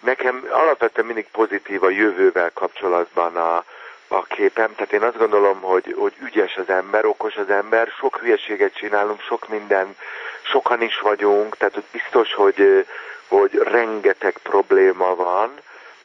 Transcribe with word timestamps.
Nekem 0.00 0.46
alapvetően 0.50 1.06
mindig 1.06 1.26
pozitív 1.32 1.82
a 1.82 1.90
jövővel 1.90 2.50
kapcsolatban 2.54 3.36
a, 3.36 3.64
a 4.08 4.22
képem, 4.22 4.74
tehát 4.74 4.92
én 4.92 5.02
azt 5.02 5.18
gondolom, 5.18 5.60
hogy, 5.60 5.94
hogy 5.98 6.12
ügyes 6.22 6.56
az 6.56 6.68
ember, 6.68 7.04
okos 7.04 7.36
az 7.36 7.50
ember, 7.50 7.88
sok 7.98 8.16
hülyeséget 8.16 8.74
csinálunk, 8.74 9.20
sok 9.20 9.48
minden, 9.48 9.96
sokan 10.42 10.82
is 10.82 11.00
vagyunk, 11.00 11.56
tehát 11.56 11.74
hogy 11.74 11.84
biztos, 11.92 12.34
hogy, 12.34 12.86
hogy 13.28 13.54
rengeteg 13.54 14.38
probléma 14.42 15.14
van, 15.14 15.52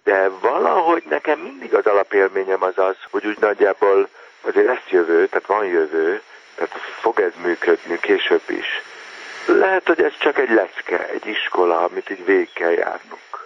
de 0.03 0.29
valahogy 0.29 1.03
nekem 1.09 1.39
mindig 1.39 1.73
az 1.73 1.85
alapélményem 1.85 2.63
az 2.63 2.77
az, 2.77 2.95
hogy 3.11 3.25
úgy 3.25 3.37
nagyjából 3.39 4.09
azért 4.41 4.67
lesz 4.67 4.87
jövő, 4.89 5.27
tehát 5.27 5.47
van 5.47 5.65
jövő, 5.65 6.21
tehát 6.55 6.73
fog 6.99 7.19
ez 7.19 7.31
működni 7.43 7.99
később 7.99 8.43
is. 8.47 8.81
Lehet, 9.45 9.87
hogy 9.87 10.01
ez 10.03 10.13
csak 10.17 10.37
egy 10.37 10.49
lecke, 10.49 11.09
egy 11.09 11.25
iskola, 11.25 11.83
amit 11.83 12.09
így 12.09 12.25
végig 12.25 12.53
kell 12.53 12.71
járnunk. 12.71 13.42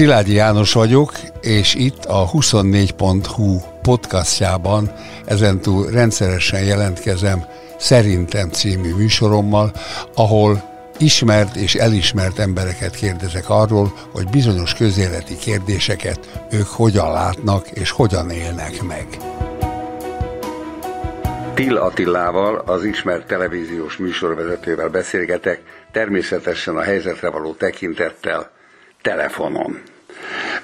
Szilágyi 0.00 0.34
János 0.34 0.72
vagyok, 0.72 1.12
és 1.40 1.74
itt 1.74 2.04
a 2.04 2.30
24.hu 2.30 3.60
podcastjában 3.82 4.92
ezentúl 5.26 5.90
rendszeresen 5.90 6.64
jelentkezem 6.64 7.44
Szerintem 7.78 8.48
című 8.48 8.94
műsorommal, 8.94 9.72
ahol 10.14 10.62
ismert 10.98 11.56
és 11.56 11.74
elismert 11.74 12.38
embereket 12.38 12.94
kérdezek 12.94 13.48
arról, 13.48 13.92
hogy 14.12 14.28
bizonyos 14.28 14.74
közéleti 14.74 15.36
kérdéseket 15.36 16.46
ők 16.52 16.66
hogyan 16.66 17.12
látnak 17.12 17.70
és 17.70 17.90
hogyan 17.90 18.30
élnek 18.30 18.82
meg. 18.82 19.06
Till 21.54 21.76
Attilával, 21.76 22.62
az 22.66 22.84
ismert 22.84 23.26
televíziós 23.26 23.96
műsorvezetővel 23.96 24.88
beszélgetek, 24.88 25.62
természetesen 25.92 26.76
a 26.76 26.82
helyzetre 26.82 27.30
való 27.30 27.52
tekintettel 27.52 28.58
telefonon. 29.02 29.82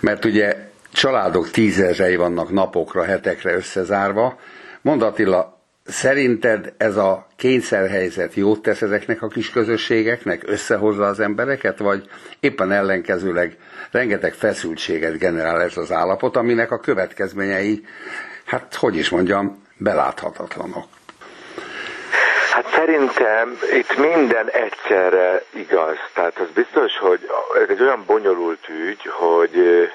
Mert 0.00 0.24
ugye 0.24 0.56
családok 0.92 1.50
tízezrei 1.50 2.16
vannak 2.16 2.50
napokra, 2.50 3.04
hetekre 3.04 3.54
összezárva. 3.54 4.38
Mond 4.80 5.02
Attila, 5.02 5.56
Szerinted 5.88 6.74
ez 6.76 6.96
a 6.96 7.26
kényszerhelyzet 7.36 8.34
jót 8.34 8.62
tesz 8.62 8.82
ezeknek 8.82 9.22
a 9.22 9.28
kis 9.28 9.50
közösségeknek, 9.50 10.42
összehozza 10.46 11.06
az 11.06 11.20
embereket, 11.20 11.78
vagy 11.78 12.08
éppen 12.40 12.72
ellenkezőleg 12.72 13.56
rengeteg 13.90 14.32
feszültséget 14.32 15.18
generál 15.18 15.62
ez 15.62 15.76
az 15.76 15.92
állapot, 15.92 16.36
aminek 16.36 16.70
a 16.70 16.80
következményei, 16.80 17.84
hát 18.44 18.74
hogy 18.74 18.96
is 18.96 19.08
mondjam, 19.08 19.62
beláthatatlanok? 19.76 20.86
Szerintem 22.76 23.58
itt 23.72 23.96
minden 23.96 24.50
egyszerre 24.50 25.42
igaz. 25.50 25.96
Tehát 26.12 26.38
az 26.38 26.48
biztos, 26.54 26.98
hogy 26.98 27.30
ez 27.62 27.68
egy 27.68 27.82
olyan 27.82 28.04
bonyolult 28.06 28.68
ügy, 28.68 29.06
hogy 29.10 29.88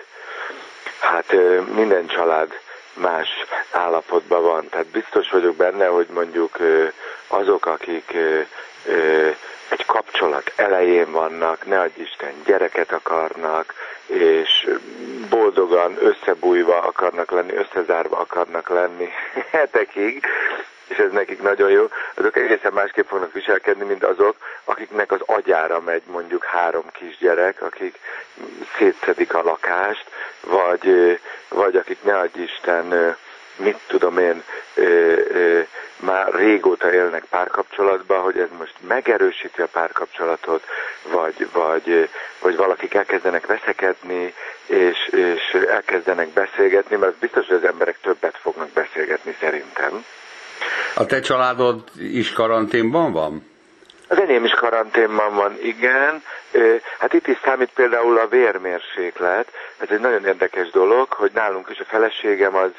hát 0.99 1.35
minden 1.75 2.07
család 2.07 2.59
más 2.93 3.27
állapotban 3.71 4.41
van. 4.41 4.69
Tehát 4.69 4.85
biztos 4.85 5.29
vagyok 5.29 5.55
benne, 5.55 5.85
hogy 5.85 6.07
mondjuk 6.13 6.57
azok, 7.27 7.65
akik 7.65 8.13
egy 9.69 9.85
kapcsolat 9.85 10.51
elején 10.55 11.11
vannak, 11.11 11.65
ne 11.65 11.79
adj 11.79 12.01
Isten, 12.01 12.33
gyereket 12.45 12.91
akarnak, 12.91 13.73
és 14.05 14.69
boldogan 15.29 15.97
összebújva 15.99 16.81
akarnak 16.81 17.31
lenni, 17.31 17.53
összezárva 17.55 18.17
akarnak 18.17 18.69
lenni 18.69 19.09
hetekig, 19.51 20.25
és 20.91 20.97
ez 20.97 21.11
nekik 21.11 21.41
nagyon 21.41 21.69
jó, 21.69 21.89
azok 22.13 22.35
egészen 22.35 22.73
másképp 22.73 23.07
fognak 23.07 23.33
viselkedni, 23.33 23.83
mint 23.83 24.03
azok, 24.03 24.35
akiknek 24.63 25.11
az 25.11 25.21
agyára 25.25 25.81
megy 25.81 26.01
mondjuk 26.05 26.43
három 26.43 26.85
kisgyerek, 26.91 27.61
akik 27.61 27.99
szétszedik 28.77 29.33
a 29.33 29.43
lakást, 29.43 30.05
vagy, 30.41 31.19
vagy 31.49 31.75
akik 31.75 32.03
ne 32.03 32.17
adj 32.17 32.41
Isten, 32.41 33.15
mit 33.55 33.79
tudom 33.87 34.17
én, 34.17 34.43
már 35.95 36.33
régóta 36.33 36.93
élnek 36.93 37.23
párkapcsolatban, 37.29 38.21
hogy 38.21 38.37
ez 38.37 38.47
most 38.57 38.73
megerősíti 38.87 39.61
a 39.61 39.67
párkapcsolatot, 39.67 40.63
vagy, 41.03 41.47
vagy, 41.51 42.09
vagy 42.39 42.55
valakik 42.55 42.93
elkezdenek 42.93 43.45
veszekedni, 43.45 44.33
és, 44.65 45.07
és 45.07 45.57
elkezdenek 45.69 46.27
beszélgetni, 46.27 46.95
mert 46.95 47.15
biztos, 47.15 47.47
hogy 47.47 47.55
az 47.55 47.69
emberek 47.69 47.97
többet 48.01 48.37
fognak 48.41 48.69
beszélgetni 48.69 49.35
szerintem. 49.39 50.05
A 50.95 51.05
te 51.05 51.19
családod 51.19 51.83
is 51.99 52.31
karanténban 52.33 53.11
van? 53.11 53.49
Az 54.07 54.19
enyém 54.19 54.45
is 54.45 54.51
karanténban 54.51 55.35
van, 55.35 55.57
igen. 55.63 56.23
Hát 56.99 57.13
itt 57.13 57.27
is 57.27 57.37
számít 57.43 57.69
például 57.73 58.17
a 58.17 58.27
vérmérséklet. 58.27 59.47
Ez 59.77 59.87
egy 59.89 59.99
nagyon 59.99 60.25
érdekes 60.25 60.69
dolog, 60.69 61.13
hogy 61.13 61.31
nálunk 61.33 61.69
is 61.69 61.79
a 61.79 61.85
feleségem 61.85 62.55
az 62.55 62.71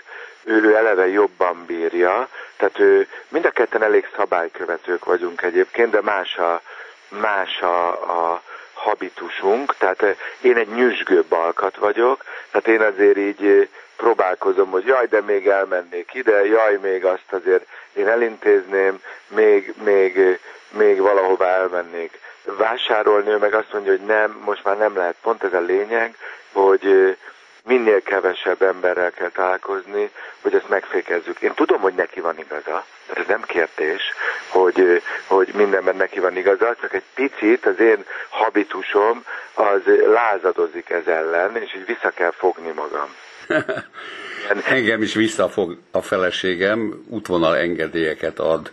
ő 0.44 0.76
eleve 0.76 1.08
jobban 1.08 1.64
bírja, 1.66 2.28
tehát 2.56 2.78
ő 2.78 3.08
mind 3.28 3.44
a 3.44 3.50
ketten 3.50 3.82
elég 3.82 4.08
szabálykövetők 4.16 5.04
vagyunk 5.04 5.42
egyébként, 5.42 5.90
de 5.90 6.00
más 6.00 6.36
a, 6.36 6.62
más 7.08 7.60
a, 7.60 7.88
a 7.90 8.42
habitusunk, 8.82 9.76
tehát 9.76 10.16
én 10.40 10.56
egy 10.56 10.68
nyüzsgőbb 10.68 11.32
alkat 11.32 11.76
vagyok, 11.76 12.24
tehát 12.50 12.68
én 12.68 12.80
azért 12.80 13.16
így 13.16 13.68
próbálkozom, 13.96 14.70
hogy 14.70 14.84
jaj, 14.86 15.06
de 15.06 15.20
még 15.20 15.48
elmennék 15.48 16.14
ide, 16.14 16.46
jaj, 16.46 16.78
még 16.82 17.04
azt 17.04 17.32
azért 17.32 17.66
én 17.92 18.08
elintézném, 18.08 19.00
még, 19.28 19.74
még, 19.84 20.38
még 20.70 21.00
valahova 21.00 21.46
elmennék 21.46 22.20
vásárolni, 22.44 23.30
ő 23.30 23.36
meg 23.36 23.54
azt 23.54 23.72
mondja, 23.72 23.90
hogy 23.90 24.06
nem, 24.06 24.40
most 24.44 24.64
már 24.64 24.78
nem 24.78 24.96
lehet. 24.96 25.16
Pont 25.22 25.42
ez 25.42 25.52
a 25.52 25.60
lényeg, 25.60 26.16
hogy 26.52 27.16
minél 27.64 28.02
kevesebb 28.02 28.62
emberrel 28.62 29.10
kell 29.10 29.30
találkozni, 29.30 30.10
hogy 30.40 30.54
ezt 30.54 30.68
megfékezzük. 30.68 31.40
Én 31.40 31.54
tudom, 31.54 31.80
hogy 31.80 31.94
neki 31.94 32.20
van 32.20 32.38
igaza, 32.38 32.84
tehát 33.06 33.18
ez 33.22 33.26
nem 33.26 33.42
kérdés, 33.42 34.02
hogy, 34.48 35.02
hogy 35.26 35.50
mindenben 35.54 35.96
neki 35.96 36.20
van 36.20 36.36
igaza, 36.36 36.76
csak 36.80 36.94
egy 36.94 37.04
picit 37.14 37.66
az 37.66 37.80
én 37.80 38.04
habitusom 38.28 39.24
az 39.54 39.80
lázadozik 40.12 40.90
ez 40.90 41.06
ellen, 41.06 41.56
és 41.56 41.74
így 41.74 41.86
vissza 41.86 42.10
kell 42.10 42.32
fogni 42.32 42.72
magam. 42.74 43.14
Engem 44.68 45.02
is 45.02 45.14
visszafog 45.14 45.78
a 45.90 46.02
feleségem, 46.02 47.04
útvonal 47.08 47.56
engedélyeket 47.56 48.38
ad, 48.38 48.72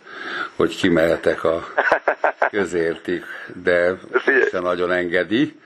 hogy 0.55 0.78
kimehetek 0.78 1.44
a 1.44 1.73
közértig, 2.51 3.23
de 3.63 3.97
se 4.49 4.59
nagyon 4.59 4.91
engedi. 4.91 5.59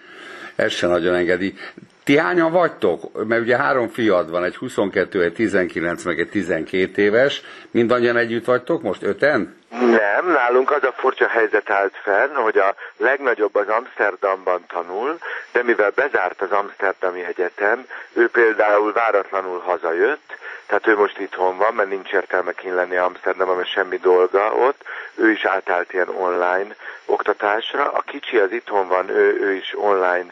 Ez 0.56 0.72
se 0.72 0.88
nagyon 0.88 1.16
engedi. 1.16 1.58
Ti 2.04 2.18
hányan 2.18 2.52
vagytok? 2.52 3.28
Mert 3.28 3.42
ugye 3.42 3.58
három 3.58 3.88
fiad 3.88 4.30
van, 4.30 4.44
egy 4.44 4.56
22, 4.56 5.24
egy 5.24 5.34
19, 5.34 6.04
meg 6.04 6.20
egy 6.20 6.30
12 6.30 7.02
éves. 7.02 7.42
Mindannyian 7.72 8.18
együtt 8.18 8.46
vagytok 8.46 8.82
most? 8.82 9.04
Öten? 9.04 9.62
Nem, 9.80 10.32
nálunk 10.32 10.72
az 10.72 10.84
a 10.84 10.94
furcsa 10.96 11.28
helyzet 11.28 11.70
állt 11.70 11.94
fenn, 12.04 12.34
hogy 12.36 12.58
a 12.58 12.76
legnagyobb 12.98 13.56
az 13.56 13.68
Amsterdamban 13.68 14.66
tanul, 14.68 15.18
de 15.52 15.64
mivel 15.64 15.92
bezárt 15.96 16.42
az 16.42 16.52
Amsterdami 16.52 17.24
Egyetem, 17.26 17.86
ő 18.14 18.28
például 18.28 18.94
váratlanul 18.94 19.60
hazajött, 19.60 20.38
tehát 20.66 20.88
ő 20.88 20.98
most 20.98 21.20
itthon 21.20 21.58
van, 21.58 21.74
mert 21.74 21.90
nincs 21.90 22.12
értelme 22.12 22.52
kint 22.52 22.76
lenni 22.76 22.96
Amsterdamban, 22.96 23.56
mert 23.56 23.70
semmi 23.70 23.98
dolga 23.98 24.54
ott, 24.54 24.84
ő 25.16 25.32
is 25.32 25.46
átállt 25.46 25.94
ilyen 25.94 26.10
online 26.10 26.76
oktatásra, 27.06 27.92
a 27.92 28.02
kicsi 28.06 28.38
az 28.38 28.52
itthon 28.52 28.88
van, 28.88 29.10
ő, 29.10 29.40
ő 29.42 29.54
is 29.54 29.74
online 29.78 30.26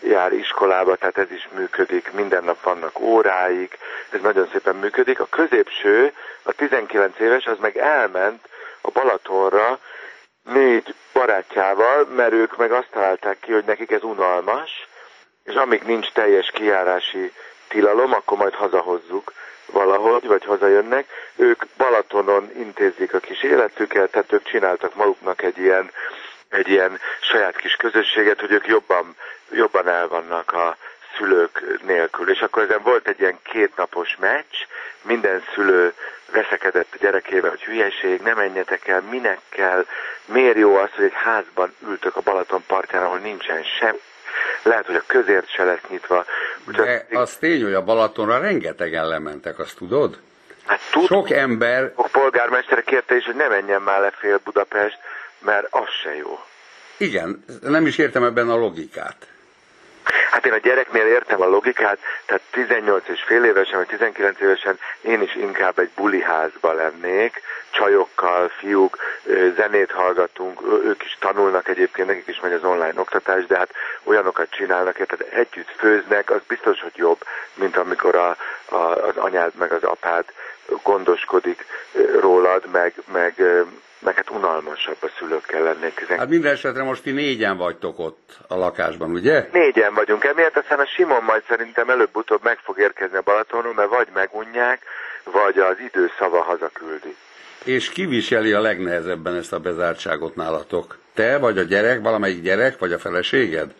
jár 0.00 0.32
iskolába, 0.32 0.96
tehát 0.96 1.18
ez 1.18 1.30
is 1.30 1.48
működik, 1.54 2.12
minden 2.12 2.44
nap 2.44 2.62
vannak 2.62 3.00
óráik, 3.00 3.78
ez 4.10 4.20
nagyon 4.20 4.48
szépen 4.52 4.76
működik. 4.76 5.20
A 5.20 5.26
középső, 5.30 6.12
a 6.42 6.52
19 6.52 7.18
éves, 7.18 7.46
az 7.46 7.58
meg 7.60 7.76
elment 7.76 8.48
a 8.80 8.90
Balatonra 8.90 9.78
négy 10.42 10.94
barátjával, 11.12 12.04
mert 12.04 12.32
ők 12.32 12.56
meg 12.56 12.72
azt 12.72 12.90
találták 12.90 13.40
ki, 13.40 13.52
hogy 13.52 13.64
nekik 13.64 13.90
ez 13.90 14.02
unalmas, 14.02 14.88
és 15.44 15.54
amíg 15.54 15.82
nincs 15.82 16.12
teljes 16.12 16.50
kijárási 16.50 17.32
tilalom, 17.68 18.12
akkor 18.12 18.38
majd 18.38 18.54
hazahozzuk 18.54 19.32
valahogy, 19.72 20.26
vagy 20.26 20.44
hazajönnek. 20.44 21.06
Ők 21.36 21.62
Balatonon 21.76 22.50
intézik 22.56 23.14
a 23.14 23.18
kis 23.18 23.42
életüket, 23.42 24.10
tehát 24.10 24.32
ők 24.32 24.42
csináltak 24.42 24.94
maguknak 24.94 25.42
egy 25.42 25.58
ilyen, 25.58 25.90
egy 26.48 26.68
ilyen 26.68 27.00
saját 27.20 27.56
kis 27.56 27.76
közösséget, 27.76 28.40
hogy 28.40 28.52
ők 28.52 28.66
jobban, 28.66 29.16
jobban 29.50 29.88
el 29.88 30.08
vannak 30.08 30.52
a 30.52 30.76
szülők 31.16 31.62
nélkül. 31.86 32.30
És 32.30 32.40
akkor 32.40 32.62
ezen 32.62 32.82
volt 32.82 33.08
egy 33.08 33.20
ilyen 33.20 33.38
kétnapos 33.42 34.16
meccs, 34.20 34.56
minden 35.02 35.42
szülő 35.54 35.92
veszekedett 36.32 36.88
a 36.92 36.96
gyerekével, 37.00 37.50
hogy 37.50 37.64
hülyeség, 37.64 38.20
ne 38.20 38.34
menjetek 38.34 38.88
el, 38.88 39.00
minek 39.10 39.40
kell, 39.48 39.86
miért 40.24 40.56
jó 40.56 40.76
az, 40.76 40.90
hogy 40.94 41.04
egy 41.04 41.12
házban 41.14 41.74
ültök 41.88 42.16
a 42.16 42.20
Balaton 42.20 42.64
partján, 42.66 43.02
ahol 43.02 43.18
nincsen 43.18 43.62
sem, 43.78 43.96
lehet, 44.62 44.86
hogy 44.86 44.94
a 44.94 45.02
közért 45.06 45.50
se 45.50 45.64
lesz 45.64 45.80
nyitva. 45.88 46.24
Úgyhogy 46.68 46.86
De 46.86 47.18
az 47.18 47.36
tény, 47.36 47.62
hogy 47.62 47.74
a 47.74 47.82
Balatonra 47.82 48.38
rengetegen 48.38 49.08
lementek, 49.08 49.58
azt 49.58 49.76
tudod? 49.76 50.18
Hát 50.66 50.80
tud, 50.90 51.06
Sok 51.06 51.30
ember... 51.30 51.92
A 51.94 52.08
polgármester 52.08 52.82
kérte 52.84 53.16
is, 53.16 53.24
hogy 53.24 53.34
ne 53.34 53.48
menjen 53.48 53.82
már 53.82 54.00
le 54.00 54.10
fél 54.10 54.40
Budapest, 54.44 54.98
mert 55.38 55.66
az 55.70 55.88
se 56.02 56.16
jó. 56.16 56.38
Igen, 56.96 57.44
nem 57.60 57.86
is 57.86 57.98
értem 57.98 58.24
ebben 58.24 58.48
a 58.50 58.56
logikát. 58.56 59.26
Hát 60.30 60.46
én 60.46 60.52
a 60.52 60.56
gyereknél 60.56 61.06
értem 61.06 61.40
a 61.40 61.46
logikát, 61.46 61.98
tehát 62.26 62.42
18 62.50 63.08
és 63.08 63.22
fél 63.22 63.44
évesen, 63.44 63.78
vagy 63.78 63.86
19 63.86 64.40
évesen 64.40 64.78
én 65.00 65.22
is 65.22 65.34
inkább 65.34 65.78
egy 65.78 65.90
buliházba 65.96 66.72
lennék, 66.72 67.42
csajokkal, 67.70 68.48
fiúk, 68.48 68.96
zenét 69.56 69.90
hallgatunk, 69.90 70.60
ők 70.84 71.04
is 71.04 71.16
tanulnak 71.20 71.68
egyébként, 71.68 72.08
nekik 72.08 72.26
is 72.26 72.40
megy 72.40 72.52
az 72.52 72.64
online 72.64 73.00
oktatás, 73.00 73.46
de 73.46 73.56
hát 73.56 73.70
olyanokat 74.04 74.50
csinálnak, 74.50 74.92
tehát 74.92 75.34
együtt 75.34 75.70
főznek, 75.76 76.30
az 76.30 76.40
biztos, 76.48 76.80
hogy 76.80 76.96
jobb, 76.96 77.24
mint 77.54 77.76
amikor 77.76 78.14
a, 78.14 78.36
a, 78.64 78.76
az 78.76 79.16
anyád 79.16 79.52
meg 79.58 79.72
az 79.72 79.82
apád 79.82 80.24
gondoskodik 80.82 81.64
rólad, 82.20 82.66
meg, 82.72 82.94
meg, 83.12 83.42
meg 83.98 84.14
hát 84.14 84.30
unalmasabb 84.30 84.96
a 85.00 85.08
szülőkkel 85.18 85.62
lennék. 85.62 86.06
Hát 86.08 86.28
minden 86.28 86.52
esetre 86.52 86.82
most 86.82 87.02
ti 87.02 87.10
négyen 87.10 87.56
vagytok 87.56 87.98
ott 87.98 88.36
a 88.48 88.56
lakásban, 88.56 89.10
ugye? 89.10 89.48
Négyen 89.52 89.94
vagyunk, 89.94 90.24
emiatt 90.24 90.56
aztán 90.56 90.78
a 90.78 90.86
Simon 90.86 91.22
majd 91.22 91.42
szerintem 91.48 91.90
előbb-utóbb 91.90 92.40
meg 92.42 92.58
fog 92.62 92.78
érkezni 92.78 93.16
a 93.16 93.22
Balatonon, 93.22 93.74
mert 93.74 93.88
vagy 93.88 94.08
megunják, 94.14 94.82
vagy 95.24 95.58
az 95.58 95.76
idő 95.86 96.10
szava 96.18 96.42
hazaküldi. 96.42 97.16
És 97.64 97.88
ki 97.88 98.06
viseli 98.06 98.52
a 98.52 98.60
legnehezebben 98.60 99.34
ezt 99.34 99.52
a 99.52 99.58
bezártságot 99.58 100.34
nálatok? 100.34 100.98
Te, 101.14 101.38
vagy 101.38 101.58
a 101.58 101.62
gyerek, 101.62 102.00
valamelyik 102.02 102.42
gyerek, 102.42 102.78
vagy 102.78 102.92
a 102.92 102.98
feleséged? 102.98 103.74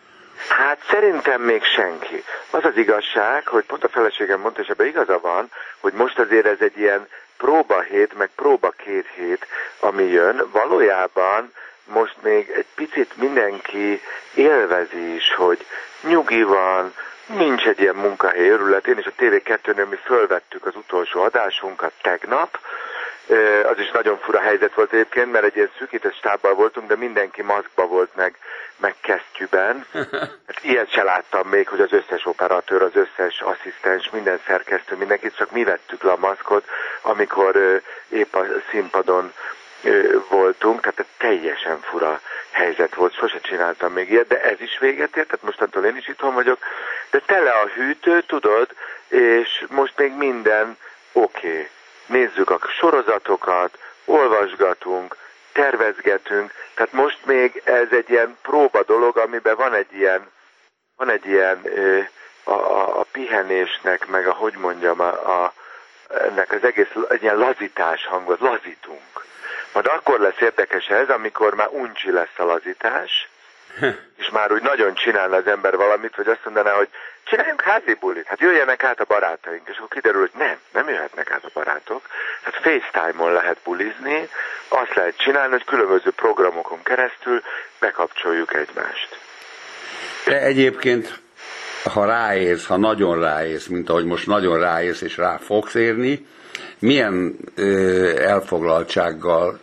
Hát 0.49 0.79
szerintem 0.91 1.43
még 1.43 1.63
senki. 1.63 2.25
Az 2.51 2.65
az 2.65 2.77
igazság, 2.77 3.47
hogy 3.47 3.65
pont 3.65 3.85
a 3.85 3.89
feleségem 3.89 4.41
mondta, 4.41 4.61
és 4.61 4.69
ebben 4.69 4.87
igaza 4.87 5.19
van, 5.23 5.51
hogy 5.79 5.93
most 5.93 6.19
azért 6.19 6.47
ez 6.47 6.61
egy 6.61 6.79
ilyen 6.79 7.07
próba 7.39 7.81
hét, 7.81 8.19
meg 8.19 8.31
próba 8.37 8.71
két 8.71 9.07
hét, 9.15 9.47
ami 9.81 10.05
jön. 10.05 10.49
Valójában 10.53 11.53
most 11.85 12.17
még 12.23 12.51
egy 12.51 12.67
picit 12.75 13.17
mindenki 13.17 14.01
élvezi 14.35 15.15
is, 15.15 15.35
hogy 15.35 15.67
nyugi 16.03 16.43
van, 16.43 16.95
nincs 17.27 17.67
egy 17.67 17.81
ilyen 17.81 17.95
munkahely 17.95 18.49
örület. 18.49 18.87
Én 18.87 18.99
is 18.99 19.07
a 19.07 19.13
TV2-nél 19.19 19.89
mi 19.89 19.97
fölvettük 20.05 20.67
az 20.67 20.77
utolsó 20.77 21.23
adásunkat 21.23 21.93
tegnap, 22.03 22.59
az 23.71 23.79
is 23.79 23.91
nagyon 23.91 24.19
fura 24.19 24.41
helyzet 24.41 24.75
volt 24.75 24.93
egyébként, 24.93 25.33
mert 25.33 25.45
egy 25.45 25.57
ilyen 25.57 25.71
szűkített 25.79 26.15
stábbal 26.15 26.55
voltunk, 26.55 26.89
de 26.89 26.97
mindenki 26.97 27.43
maszkba 27.43 27.87
volt 27.87 28.15
meg, 28.15 28.37
meg 28.77 28.95
kesztyűben. 29.01 29.87
Hát 30.47 30.65
ilyet 30.65 30.93
se 30.93 31.03
láttam 31.03 31.49
még, 31.49 31.69
hogy 31.69 31.81
az 31.81 31.93
összes 31.93 32.27
operatőr, 32.27 32.83
az 32.83 32.97
összes 32.97 33.41
asszisztens, 33.41 34.11
minden 34.11 34.41
szerkesztő, 34.47 34.97
mindenkit, 34.97 35.37
csak 35.37 35.51
mi 35.51 35.65
vettük 35.65 36.03
le 36.03 36.11
a 36.11 36.17
maszkot, 36.17 36.69
amikor 37.03 37.83
épp 38.09 38.35
a 38.35 38.45
színpadon 38.71 39.33
voltunk, 40.29 40.81
tehát 40.81 41.05
teljesen 41.19 41.81
fura 41.81 42.21
helyzet 42.51 42.95
volt, 42.95 43.15
sose 43.15 43.41
csináltam 43.41 43.93
még 43.93 44.11
ilyet, 44.11 44.27
de 44.27 44.43
ez 44.43 44.61
is 44.61 44.79
véget 44.79 45.17
ért, 45.17 45.27
tehát 45.27 45.43
mostantól 45.43 45.85
én 45.85 45.97
is 45.97 46.09
itthon 46.09 46.35
vagyok, 46.35 46.59
de 47.11 47.19
tele 47.27 47.51
a 47.51 47.67
hűtő, 47.67 48.23
tudod, 48.23 48.69
és 49.09 49.65
most 49.69 49.93
még 49.97 50.13
minden 50.13 50.77
oké. 51.13 51.49
Okay 51.49 51.69
nézzük 52.09 52.51
a 52.51 52.59
sorozatokat, 52.69 53.79
olvasgatunk, 54.05 55.17
tervezgetünk, 55.53 56.53
tehát 56.75 56.93
most 56.93 57.19
még 57.25 57.63
ez 57.65 57.89
egy 57.91 58.11
ilyen 58.11 58.39
próba 58.43 58.83
dolog, 58.83 59.17
amiben 59.17 59.57
van 59.57 59.75
egy 59.75 59.93
ilyen, 59.93 60.31
van 60.97 61.11
egy 61.11 61.27
ilyen 61.27 61.63
a, 62.45 62.53
a, 62.53 63.01
a 63.01 63.07
pihenésnek, 63.13 64.07
meg 64.07 64.27
a, 64.27 64.33
hogy 64.33 64.55
mondjam, 64.55 65.01
a, 65.01 65.43
a, 65.45 65.53
ennek 66.09 66.53
az 66.53 66.65
egész 66.65 66.91
egy 67.09 67.23
ilyen 67.23 67.37
lazítás 67.37 68.07
hangot, 68.07 68.41
lazítunk. 68.41 69.25
Majd 69.73 69.87
akkor 69.87 70.21
lesz 70.21 70.41
érdekes 70.41 70.87
ez, 70.87 71.09
amikor 71.09 71.55
már 71.55 71.69
uncsi 71.71 72.11
lesz 72.11 72.39
a 72.39 72.45
lazítás, 72.45 73.29
és 74.19 74.31
már 74.31 74.53
úgy 74.53 74.63
nagyon 74.63 74.95
csinálna 74.95 75.37
az 75.37 75.47
ember 75.47 75.77
valamit, 75.77 76.15
hogy 76.15 76.29
azt 76.29 76.45
mondaná, 76.45 76.73
hogy 76.73 76.89
csináljunk 77.25 77.61
házi 77.61 77.97
bulit, 78.01 78.27
hát 78.27 78.41
jöjjenek 78.41 78.85
át 78.85 79.01
a 79.01 79.05
barátaink, 79.05 79.69
és 79.69 79.77
akkor 79.77 79.89
kiderül, 79.89 80.21
hogy 80.21 80.31
nem, 80.39 80.57
nem 80.73 80.89
jöhetnek 80.89 81.31
át 81.31 81.45
a 81.45 81.51
barátok, 81.55 82.03
hát 82.43 82.55
FaceTime-on 82.55 83.33
lehet 83.33 83.59
bulizni, 83.65 84.29
azt 84.69 84.95
lehet 84.95 85.17
csinálni, 85.17 85.51
hogy 85.51 85.65
különböző 85.65 86.11
programokon 86.11 86.83
keresztül 86.83 87.43
bekapcsoljuk 87.81 88.55
egymást. 88.55 89.19
De 90.25 90.41
egyébként, 90.41 91.21
ha 91.93 92.05
ráérsz, 92.05 92.67
ha 92.67 92.77
nagyon 92.77 93.21
ráérsz, 93.21 93.67
mint 93.67 93.89
ahogy 93.89 94.05
most 94.05 94.27
nagyon 94.27 94.59
ráérsz 94.61 95.01
és 95.01 95.17
rá 95.17 95.37
fogsz 95.37 95.75
érni, 95.75 96.27
milyen 96.79 97.37
ö, 97.55 98.23
elfoglaltsággal 98.23 99.59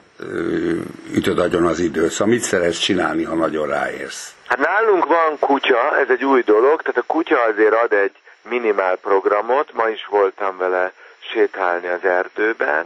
ütöd 1.14 1.40
agyon 1.40 1.66
az 1.66 1.80
időt. 1.80 2.12
Szóval 2.12 2.34
mit 2.34 2.44
szeretsz 2.44 2.78
csinálni, 2.78 3.24
ha 3.24 3.36
nagyon 3.36 3.68
ráérsz? 3.68 4.34
Hát 4.48 4.58
nálunk 4.58 5.06
van 5.06 5.40
kutya, 5.40 5.98
ez 5.98 6.10
egy 6.10 6.26
új 6.26 6.42
dolog, 6.42 6.82
tehát 6.82 6.98
a 6.98 7.14
kutya 7.14 7.42
azért 7.42 7.74
ad 7.84 7.94
egy 7.94 8.16
minimál 8.42 8.96
programot, 8.96 9.74
ma 9.74 9.88
is 9.88 10.06
voltam 10.10 10.58
vele 10.58 10.94
sétálni 11.20 11.88
az 11.88 12.04
erdőben, 12.04 12.86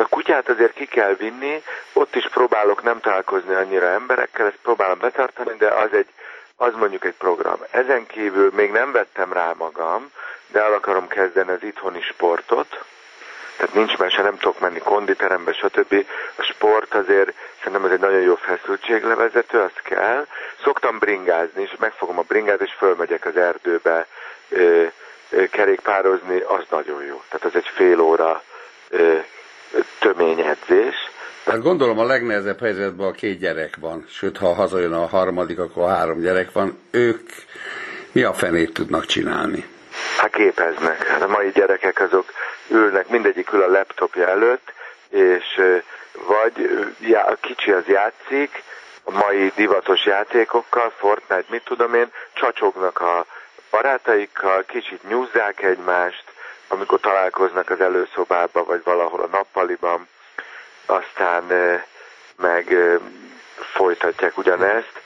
a 0.00 0.08
kutyát 0.08 0.48
azért 0.48 0.72
ki 0.72 0.86
kell 0.86 1.14
vinni, 1.14 1.62
ott 1.92 2.14
is 2.14 2.28
próbálok 2.28 2.82
nem 2.82 3.00
találkozni 3.00 3.54
annyira 3.54 3.86
emberekkel, 3.86 4.46
ezt 4.46 4.58
próbálom 4.62 4.98
betartani, 4.98 5.56
de 5.58 5.68
az 5.68 5.92
egy, 5.92 6.08
az 6.56 6.72
mondjuk 6.74 7.04
egy 7.04 7.14
program. 7.14 7.58
Ezen 7.70 8.06
kívül 8.06 8.50
még 8.54 8.70
nem 8.70 8.92
vettem 8.92 9.32
rá 9.32 9.52
magam, 9.58 10.10
de 10.46 10.60
el 10.60 10.72
akarom 10.72 11.08
kezdeni 11.08 11.50
az 11.50 11.62
itthoni 11.62 12.00
sportot, 12.00 12.84
tehát 13.60 13.74
nincs 13.74 13.96
mese, 13.96 14.22
nem 14.22 14.36
tudok 14.36 14.60
menni 14.60 14.78
konditerembe, 14.78 15.52
stb. 15.52 16.06
A 16.36 16.42
sport 16.42 16.94
azért 16.94 17.32
szerintem 17.58 17.84
ez 17.84 17.90
egy 17.90 18.00
nagyon 18.00 18.20
jó 18.20 18.34
feszültséglevezető, 18.34 19.58
azt 19.58 19.80
kell. 19.82 20.26
Szoktam 20.64 20.98
bringázni, 20.98 21.62
és 21.62 21.76
megfogom 21.78 22.18
a 22.18 22.24
bringát, 22.28 22.60
és 22.60 22.72
fölmegyek 22.78 23.26
az 23.26 23.36
erdőbe 23.36 24.06
ö, 24.48 24.84
ö, 25.30 25.46
kerékpározni, 25.46 26.40
az 26.40 26.64
nagyon 26.70 27.04
jó. 27.04 27.22
Tehát 27.28 27.46
ez 27.46 27.62
egy 27.62 27.70
fél 27.74 28.00
óra 28.00 28.42
ö, 28.88 29.18
tömény. 29.98 30.44
Hát 31.44 31.62
gondolom 31.62 31.98
a 31.98 32.04
legnehezebb 32.04 32.60
helyzetben 32.60 33.06
a 33.06 33.12
két 33.12 33.38
gyerek 33.38 33.76
van, 33.80 34.04
sőt 34.08 34.38
ha 34.38 34.54
hazajön 34.54 34.92
a 34.92 35.06
harmadik, 35.06 35.58
akkor 35.58 35.88
három 35.88 36.20
gyerek 36.20 36.52
van. 36.52 36.78
Ők 36.90 37.30
mi 38.12 38.22
a 38.22 38.32
fenét 38.32 38.72
tudnak 38.72 39.06
csinálni? 39.06 39.64
Hát 40.16 40.30
képeznek. 40.30 41.16
A 41.20 41.26
mai 41.26 41.50
gyerekek 41.50 42.00
azok 42.00 42.32
ülnek, 42.68 43.08
mindegyik 43.08 43.52
ül 43.52 43.62
a 43.62 43.70
laptopja 43.70 44.28
előtt, 44.28 44.72
és 45.08 45.60
vagy 46.12 46.70
já, 46.98 47.22
a 47.22 47.36
kicsi 47.40 47.70
az 47.70 47.86
játszik, 47.86 48.62
a 49.04 49.10
mai 49.10 49.52
divatos 49.54 50.04
játékokkal, 50.04 50.92
Fortnite, 50.96 51.44
mit 51.50 51.64
tudom 51.64 51.94
én, 51.94 52.12
csacsognak 52.32 53.00
a 53.00 53.26
barátaikkal, 53.70 54.64
kicsit 54.66 55.08
nyúzzák 55.08 55.62
egymást, 55.62 56.24
amikor 56.68 57.00
találkoznak 57.00 57.70
az 57.70 57.80
előszobában, 57.80 58.64
vagy 58.64 58.80
valahol 58.84 59.20
a 59.20 59.36
nappaliban, 59.36 60.08
aztán 60.86 61.44
meg 62.36 62.76
folytatják 63.72 64.38
ugyanezt. 64.38 64.99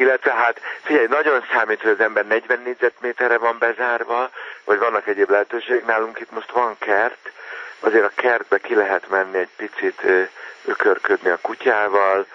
Illetve 0.00 0.32
hát 0.32 0.60
figyelj, 0.82 1.06
nagyon 1.06 1.44
számít, 1.52 1.82
hogy 1.82 1.90
az 1.90 2.00
ember 2.00 2.26
40 2.26 2.60
négyzetméterre 2.64 3.38
van 3.38 3.58
bezárva, 3.58 4.30
vagy 4.64 4.78
vannak 4.78 5.06
egyéb 5.06 5.30
lehetőségek. 5.30 5.86
Nálunk 5.86 6.20
itt 6.20 6.30
most 6.30 6.50
van 6.50 6.76
kert, 6.78 7.32
azért 7.80 8.04
a 8.04 8.12
kertbe 8.14 8.58
ki 8.58 8.74
lehet 8.74 9.08
menni 9.08 9.38
egy 9.38 9.48
picit 9.56 10.02
ökörködni 10.64 11.30
a 11.30 11.38
kutyával, 11.40 12.26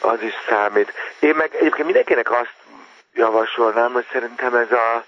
az 0.00 0.22
is 0.22 0.34
számít. 0.48 0.92
Én 1.18 1.34
meg 1.34 1.54
egyébként 1.54 1.84
mindenkinek 1.84 2.30
azt 2.30 2.54
javasolnám, 3.12 3.92
hogy 3.92 4.06
szerintem 4.12 4.54
ez 4.54 4.72
a 4.72 5.04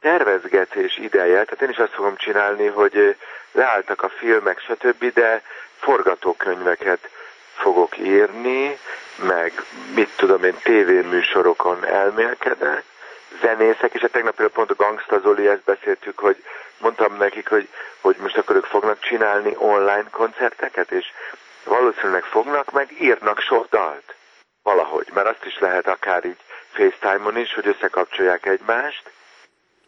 tervezgetés 0.00 0.96
ideje, 0.96 1.44
tehát 1.44 1.62
én 1.62 1.70
is 1.70 1.78
azt 1.78 1.94
fogom 1.94 2.16
csinálni, 2.16 2.66
hogy 2.66 3.16
leálltak 3.52 4.02
a 4.02 4.08
filmek, 4.08 4.60
stb., 4.60 5.12
de 5.12 5.42
forgatókönyveket 5.78 7.10
fogok 7.58 7.98
írni, 7.98 8.78
meg 9.16 9.52
mit 9.94 10.10
tudom 10.16 10.44
én, 10.44 10.56
tévéműsorokon 10.62 11.84
elmélkedek, 11.86 12.82
zenészek, 13.40 13.94
és 13.94 14.02
a 14.02 14.08
tegnap 14.08 14.34
például 14.34 14.56
pont 14.56 14.70
a 14.70 14.82
Gangsta 14.84 15.18
Zoli, 15.18 15.48
ezt 15.48 15.64
beszéltük, 15.64 16.18
hogy 16.18 16.44
mondtam 16.78 17.16
nekik, 17.16 17.48
hogy, 17.48 17.68
hogy 18.00 18.16
most 18.16 18.36
akkor 18.36 18.56
ők 18.56 18.64
fognak 18.64 19.00
csinálni 19.00 19.54
online 19.56 20.06
koncerteket, 20.10 20.90
és 20.90 21.06
valószínűleg 21.64 22.24
fognak, 22.24 22.72
meg 22.72 22.92
írnak 23.00 23.40
sok 23.40 23.68
dalt. 23.68 24.14
Valahogy, 24.62 25.06
mert 25.14 25.28
azt 25.28 25.44
is 25.44 25.58
lehet 25.58 25.86
akár 25.88 26.24
így 26.24 26.40
FaceTime-on 26.72 27.36
is, 27.36 27.54
hogy 27.54 27.66
összekapcsolják 27.66 28.46
egymást, 28.46 29.10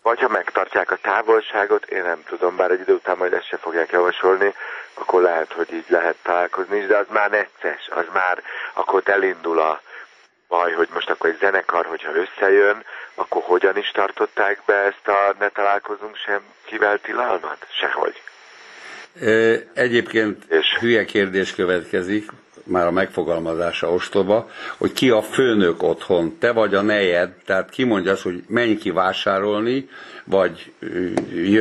vagy 0.03 0.21
ha 0.21 0.29
megtartják 0.29 0.91
a 0.91 0.97
távolságot, 0.97 1.87
én 1.87 2.03
nem 2.03 2.23
tudom, 2.27 2.57
bár 2.57 2.71
egy 2.71 2.81
idő 2.81 2.93
után 2.93 3.17
majd 3.17 3.33
ezt 3.33 3.47
se 3.47 3.57
fogják 3.57 3.91
javasolni, 3.91 4.55
akkor 4.95 5.23
lehet, 5.23 5.53
hogy 5.53 5.73
így 5.73 5.85
lehet 5.89 6.17
találkozni 6.23 6.79
is, 6.79 6.87
de 6.87 6.97
az 6.97 7.07
már 7.09 7.31
necces, 7.31 7.89
az 7.91 8.05
már 8.13 8.43
akkor 8.73 9.03
elindul 9.05 9.59
a 9.59 9.81
baj, 10.49 10.73
hogy 10.73 10.89
most 10.93 11.11
akkor 11.11 11.31
egy 11.31 11.39
zenekar, 11.41 11.87
hogyha 11.87 12.13
összejön, 12.15 12.85
akkor 13.15 13.43
hogyan 13.43 13.77
is 13.77 13.91
tartották 13.91 14.61
be 14.67 14.75
ezt 14.75 15.09
a 15.09 15.35
ne 15.39 15.49
találkozunk 15.49 16.17
sem 16.17 16.41
kivel 16.65 16.99
tilalmat? 16.99 17.67
Sehogy. 17.81 18.23
Egyébként 19.75 20.45
és 20.49 20.77
hülye 20.81 21.05
kérdés 21.05 21.55
következik, 21.55 22.31
már 22.65 22.87
a 22.87 22.91
megfogalmazása 22.91 23.93
ostoba, 23.93 24.51
hogy 24.77 24.93
ki 24.93 25.11
a 25.11 25.23
főnök 25.23 25.83
otthon, 25.83 26.39
te 26.39 26.53
vagy 26.53 26.75
a 26.75 26.83
nejed, 26.83 27.31
tehát 27.47 27.71
ki 27.71 27.85
mondja 27.85 28.13
azt, 28.13 28.23
hogy 28.23 28.43
menj 28.49 28.75
ki 28.75 28.91
vásárolni, 28.91 29.89
vagy 30.25 30.73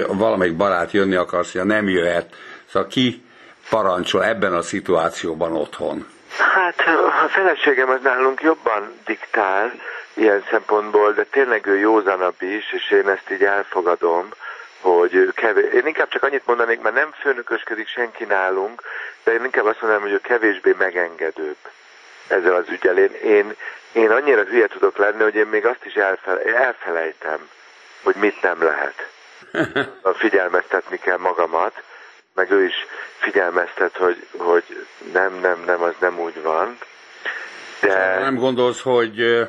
valamelyik 0.07 0.55
barát 0.55 0.91
jönni 0.91 1.15
akarsz, 1.15 1.53
hogy 1.53 1.65
nem 1.65 1.87
jöhet. 1.87 2.35
Szóval 2.65 2.87
ki 2.87 3.23
parancsol 3.69 4.23
ebben 4.23 4.53
a 4.53 4.61
szituációban 4.61 5.55
otthon? 5.55 6.07
Hát 6.37 6.79
a 7.25 7.27
feleségem 7.27 7.89
az 7.89 7.99
nálunk 8.03 8.41
jobban 8.41 8.91
diktál 9.05 9.71
ilyen 10.13 10.43
szempontból, 10.49 11.11
de 11.13 11.23
tényleg 11.23 11.65
ő 11.65 11.77
józanabb 11.77 12.41
is, 12.41 12.73
és 12.73 12.91
én 12.91 13.09
ezt 13.09 13.31
így 13.31 13.43
elfogadom, 13.43 14.29
hogy 14.81 15.33
kevés. 15.33 15.73
Én 15.73 15.87
inkább 15.87 16.09
csak 16.09 16.23
annyit 16.23 16.45
mondanék, 16.45 16.81
mert 16.81 16.95
nem 16.95 17.11
főnökösködik 17.11 17.87
senki 17.87 18.23
nálunk, 18.23 18.81
de 19.23 19.31
én 19.31 19.43
inkább 19.43 19.65
azt 19.65 19.81
mondanám, 19.81 20.03
hogy 20.03 20.13
ő 20.13 20.19
kevésbé 20.19 20.75
megengedőbb 20.77 21.57
ezzel 22.27 22.55
az 22.55 22.69
ügyel. 22.69 22.97
Én, 22.97 23.11
én, 23.23 23.55
én 23.91 24.11
annyira 24.11 24.43
hülye 24.43 24.67
tudok 24.67 24.97
lenni, 24.97 25.23
hogy 25.23 25.35
én 25.35 25.47
még 25.47 25.65
azt 25.65 25.85
is 25.85 25.93
elfele, 25.93 26.41
elfelejtem, 26.41 27.49
hogy 28.03 28.15
mit 28.15 28.41
nem 28.41 28.63
lehet. 28.63 29.09
Figyelmeztetni 30.13 30.97
kell 30.97 31.17
magamat, 31.17 31.83
meg 32.33 32.51
ő 32.51 32.63
is 32.63 32.75
figyelmeztet, 33.17 33.97
hogy, 33.97 34.27
hogy 34.37 34.85
nem, 35.13 35.39
nem, 35.39 35.63
nem, 35.65 35.81
az 35.81 35.93
nem 35.99 36.19
úgy 36.19 36.41
van. 36.41 36.77
De... 37.81 38.19
Nem 38.19 38.35
gondolsz, 38.35 38.81
hogy 38.81 39.47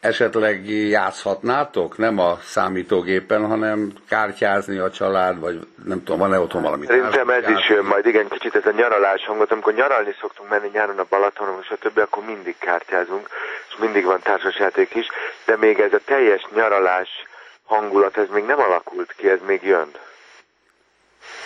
esetleg 0.00 0.68
játszhatnátok, 0.68 1.96
nem 1.96 2.18
a 2.18 2.38
számítógépen, 2.42 3.46
hanem 3.46 3.92
kártyázni 4.08 4.78
a 4.78 4.90
család, 4.90 5.40
vagy 5.40 5.66
nem 5.84 6.04
tudom, 6.04 6.18
van-e 6.18 6.40
otthon 6.40 6.62
valami? 6.62 6.86
Szerintem 6.86 7.28
ez 7.28 7.48
is 7.48 7.68
jön 7.68 7.84
majd, 7.84 8.06
igen, 8.06 8.28
kicsit 8.28 8.54
ez 8.54 8.66
a 8.66 8.70
nyaralás 8.70 9.24
hangot, 9.26 9.52
amikor 9.52 9.74
nyaralni 9.74 10.14
szoktunk 10.20 10.50
menni 10.50 10.70
nyáron 10.72 10.98
a 10.98 11.06
Balatonon, 11.08 11.58
és 11.62 11.70
a 11.70 11.76
többi, 11.76 12.00
akkor 12.00 12.24
mindig 12.24 12.54
kártyázunk, 12.58 13.28
és 13.68 13.76
mindig 13.78 14.04
van 14.04 14.20
társasjáték 14.22 14.94
is, 14.94 15.06
de 15.44 15.56
még 15.56 15.78
ez 15.78 15.92
a 15.92 16.00
teljes 16.04 16.46
nyaralás 16.54 17.08
hangulat, 17.64 18.16
ez 18.16 18.28
még 18.32 18.44
nem 18.44 18.60
alakult 18.60 19.12
ki, 19.16 19.28
ez 19.28 19.38
még 19.46 19.62
jön. 19.62 19.90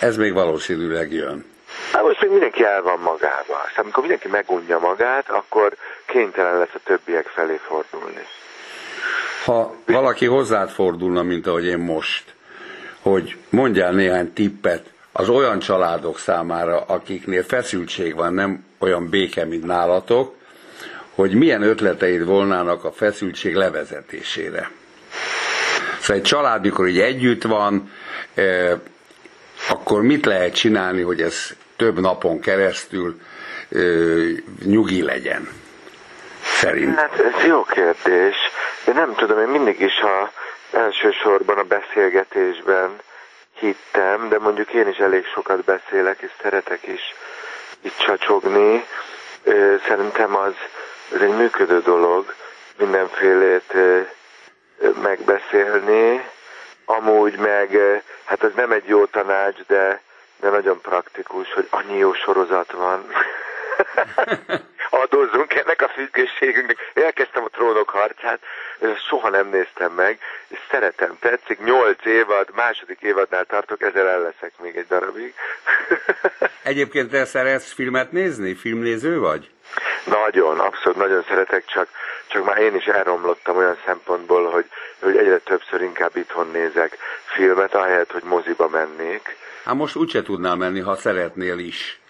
Ez 0.00 0.16
még 0.16 0.32
valószínűleg 0.32 1.12
jön. 1.12 1.50
Hát 1.92 2.02
most 2.02 2.21
még 2.21 2.30
mindenki 2.30 2.64
el 2.64 2.82
van 2.82 2.99
magába. 2.99 3.62
Aztán 3.66 3.85
amikor 3.85 4.02
mindenki 4.02 4.28
megunja 4.28 4.78
magát, 4.78 5.30
akkor 5.30 5.76
kénytelen 6.06 6.59
lesz 6.59 6.75
a 6.75 6.80
többiek 6.85 7.26
felé 7.26 7.56
fordulni. 7.56 8.26
Ha 9.44 9.75
valaki 9.87 10.26
hozzád 10.26 10.70
fordulna, 10.70 11.22
mint 11.22 11.46
ahogy 11.46 11.64
én 11.64 11.78
most, 11.78 12.25
hogy 13.00 13.37
mondjál 13.49 13.92
néhány 13.92 14.32
tippet 14.32 14.90
az 15.12 15.28
olyan 15.28 15.58
családok 15.58 16.18
számára, 16.18 16.80
akiknél 16.80 17.42
feszültség 17.42 18.14
van, 18.14 18.34
nem 18.34 18.64
olyan 18.78 19.08
béke, 19.08 19.44
mint 19.44 19.64
nálatok, 19.64 20.34
hogy 21.14 21.34
milyen 21.34 21.62
ötleteid 21.62 22.25
volnának 22.25 22.84
a 22.84 22.92
feszültség 22.92 23.54
levezetésére. 23.54 24.70
Szóval 26.00 26.16
egy 26.16 26.22
család, 26.22 26.62
mikor 26.62 26.88
így 26.88 27.00
együtt 27.00 27.42
van, 27.42 27.90
eh, 28.34 28.78
akkor 29.68 30.02
mit 30.02 30.26
lehet 30.26 30.54
csinálni, 30.54 31.02
hogy 31.02 31.20
ez 31.20 31.50
több 31.76 32.00
napon 32.00 32.40
keresztül 32.40 33.20
ö, 33.68 34.28
nyugi 34.64 35.02
legyen? 35.02 35.49
Szerint. 36.42 36.96
Hát 36.96 37.18
ez 37.18 37.46
jó 37.46 37.62
kérdés, 37.62 38.37
de 38.84 38.92
nem 38.92 39.14
tudom, 39.14 39.38
én 39.38 39.48
mindig 39.48 39.80
is 39.80 39.98
a 39.98 40.32
elsősorban 40.70 41.58
a 41.58 41.62
beszélgetésben 41.62 42.98
hittem, 43.54 44.28
de 44.28 44.38
mondjuk 44.38 44.72
én 44.72 44.88
is 44.88 44.98
elég 44.98 45.26
sokat 45.26 45.64
beszélek, 45.64 46.20
és 46.20 46.30
szeretek 46.42 46.86
is 46.86 47.14
itt 47.80 47.96
csacsogni. 47.96 48.84
Szerintem 49.86 50.36
az, 50.36 50.54
ez 51.14 51.20
egy 51.20 51.36
működő 51.36 51.80
dolog, 51.80 52.34
mindenfélét 52.78 53.74
megbeszélni. 55.02 56.28
Amúgy 56.84 57.36
meg, 57.36 57.78
hát 58.24 58.44
ez 58.44 58.50
nem 58.54 58.72
egy 58.72 58.86
jó 58.86 59.04
tanács, 59.04 59.58
de 59.66 60.00
de 60.42 60.50
nagyon 60.50 60.80
praktikus, 60.80 61.52
hogy 61.52 61.66
annyi 61.70 61.96
jó 61.96 62.12
sorozat 62.12 62.72
van. 62.72 63.06
Adózzunk 64.94 65.54
ennek 65.54 65.82
a 65.82 65.88
függőségünknek. 65.88 66.76
Elkezdtem 66.94 67.44
a 67.44 67.49
trónok 67.49 67.90
harcát, 67.90 68.40
soha 69.08 69.28
nem 69.28 69.49
néztem 69.49 69.92
meg, 69.92 70.18
és 70.49 70.58
szeretem, 70.70 71.16
tetszik, 71.20 71.64
nyolc 71.64 72.04
évad, 72.04 72.49
második 72.54 73.00
évadnál 73.00 73.44
tartok, 73.44 73.82
ezzel 73.82 74.08
el 74.08 74.20
leszek 74.20 74.52
még 74.62 74.76
egy 74.76 74.87
darabig. 74.87 75.34
Egyébként 76.72 77.11
te 77.11 77.25
szeretsz 77.25 77.72
filmet 77.72 78.12
nézni? 78.12 78.54
Filmnéző 78.54 79.18
vagy? 79.18 79.50
Nagyon, 80.04 80.58
abszolút 80.58 80.99
nagyon 80.99 81.25
szeretek, 81.28 81.64
csak, 81.66 81.88
csak 82.26 82.44
már 82.44 82.58
én 82.58 82.75
is 82.75 82.84
elromlottam 82.84 83.56
olyan 83.56 83.78
szempontból, 83.87 84.50
hogy, 84.50 84.66
hogy 85.00 85.16
egyre 85.16 85.38
többször 85.38 85.82
inkább 85.82 86.16
itthon 86.16 86.50
nézek 86.50 86.99
filmet, 87.25 87.75
ahelyett, 87.75 88.12
hogy 88.12 88.22
moziba 88.22 88.68
mennék 88.68 89.37
Hát 89.64 89.75
most 89.75 89.96
úgyse 89.96 90.22
tudnál 90.22 90.56
menni, 90.56 90.80
ha 90.80 90.96
szeretnél 90.96 91.58
is, 91.58 92.00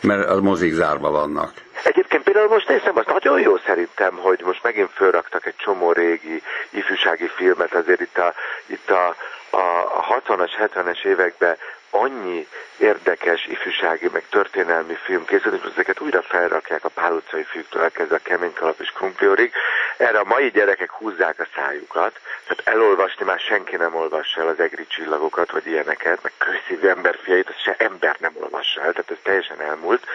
mert 0.00 0.28
a 0.28 0.40
mozik 0.40 0.72
zárva 0.72 1.10
vannak. 1.10 1.52
Egyébként 1.82 2.22
például 2.22 2.48
most 2.48 2.68
nézem, 2.68 2.96
az 2.96 3.06
nagyon 3.06 3.40
jó 3.40 3.56
szerintem, 3.56 4.16
hogy 4.16 4.40
most 4.44 4.62
megint 4.62 4.90
fölraktak 4.94 5.46
egy 5.46 5.56
csomó 5.56 5.92
régi 5.92 6.42
ifjúsági 6.70 7.28
filmet, 7.28 7.74
azért 7.74 8.00
itt 8.00 8.18
a, 8.18 8.34
itt 8.66 8.90
a, 8.90 9.16
a 9.50 10.20
60-as, 10.20 10.50
70-es 10.58 11.04
években 11.04 11.56
annyi 11.90 12.46
érdekes 12.76 13.46
ifjúsági, 13.46 14.08
meg 14.12 14.24
történelmi 14.30 14.94
film 14.94 15.24
készült, 15.24 15.64
és 15.64 15.70
ezeket 15.72 16.00
újra 16.00 16.22
felrakják 16.22 16.84
a 16.84 16.88
Pál 16.88 17.12
utcai 17.12 17.42
fiúktól 17.42 17.82
elkezdve 17.82 18.16
a 18.16 18.20
kemény 18.22 18.52
kalap 18.52 18.80
és 18.80 18.90
krumpliorig. 18.90 19.52
Erre 19.96 20.18
a 20.18 20.24
mai 20.24 20.50
gyerekek 20.50 20.90
húzzák 20.90 21.38
a 21.38 21.46
szájukat, 21.54 22.20
tehát 22.46 22.76
elolvasni 22.76 23.24
már 23.24 23.38
senki 23.38 23.76
nem 23.76 23.94
olvassa 23.94 24.40
el 24.40 24.48
az 24.48 24.60
egri 24.60 24.86
csillagokat, 24.86 25.50
vagy 25.50 25.66
ilyeneket, 25.66 26.22
meg 26.22 26.32
kőszívű 26.38 26.88
emberfiait, 26.88 27.48
azt 27.48 27.62
se 27.62 27.74
ember 27.78 28.16
nem 28.18 28.32
olvassa 28.34 28.80
el, 28.80 28.92
tehát 28.92 29.10
ez 29.10 29.16
teljesen 29.22 29.60
elmúlt. 29.60 30.06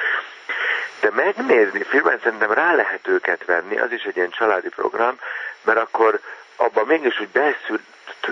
De 1.05 1.11
megnézni 1.11 1.83
filmet 1.83 2.21
szerintem 2.23 2.51
rá 2.51 2.73
lehet 2.73 3.07
őket 3.07 3.45
venni, 3.45 3.77
az 3.77 3.91
is 3.91 4.03
egy 4.03 4.15
ilyen 4.15 4.29
családi 4.29 4.69
program, 4.69 5.19
mert 5.61 5.77
akkor 5.77 6.19
abban 6.55 6.85
mégis 6.85 7.19
úgy 7.19 7.27
beszűr, 7.27 7.79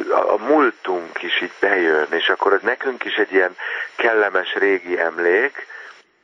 a 0.10 0.38
múltunk 0.38 1.22
is 1.24 1.42
így 1.42 1.52
bejön, 1.60 2.08
és 2.10 2.30
akkor 2.30 2.54
az 2.54 2.62
nekünk 2.62 3.06
is 3.06 3.16
egy 3.16 3.32
ilyen 3.34 3.56
kellemes 3.96 4.54
régi 4.54 5.00
emlék, 5.00 5.68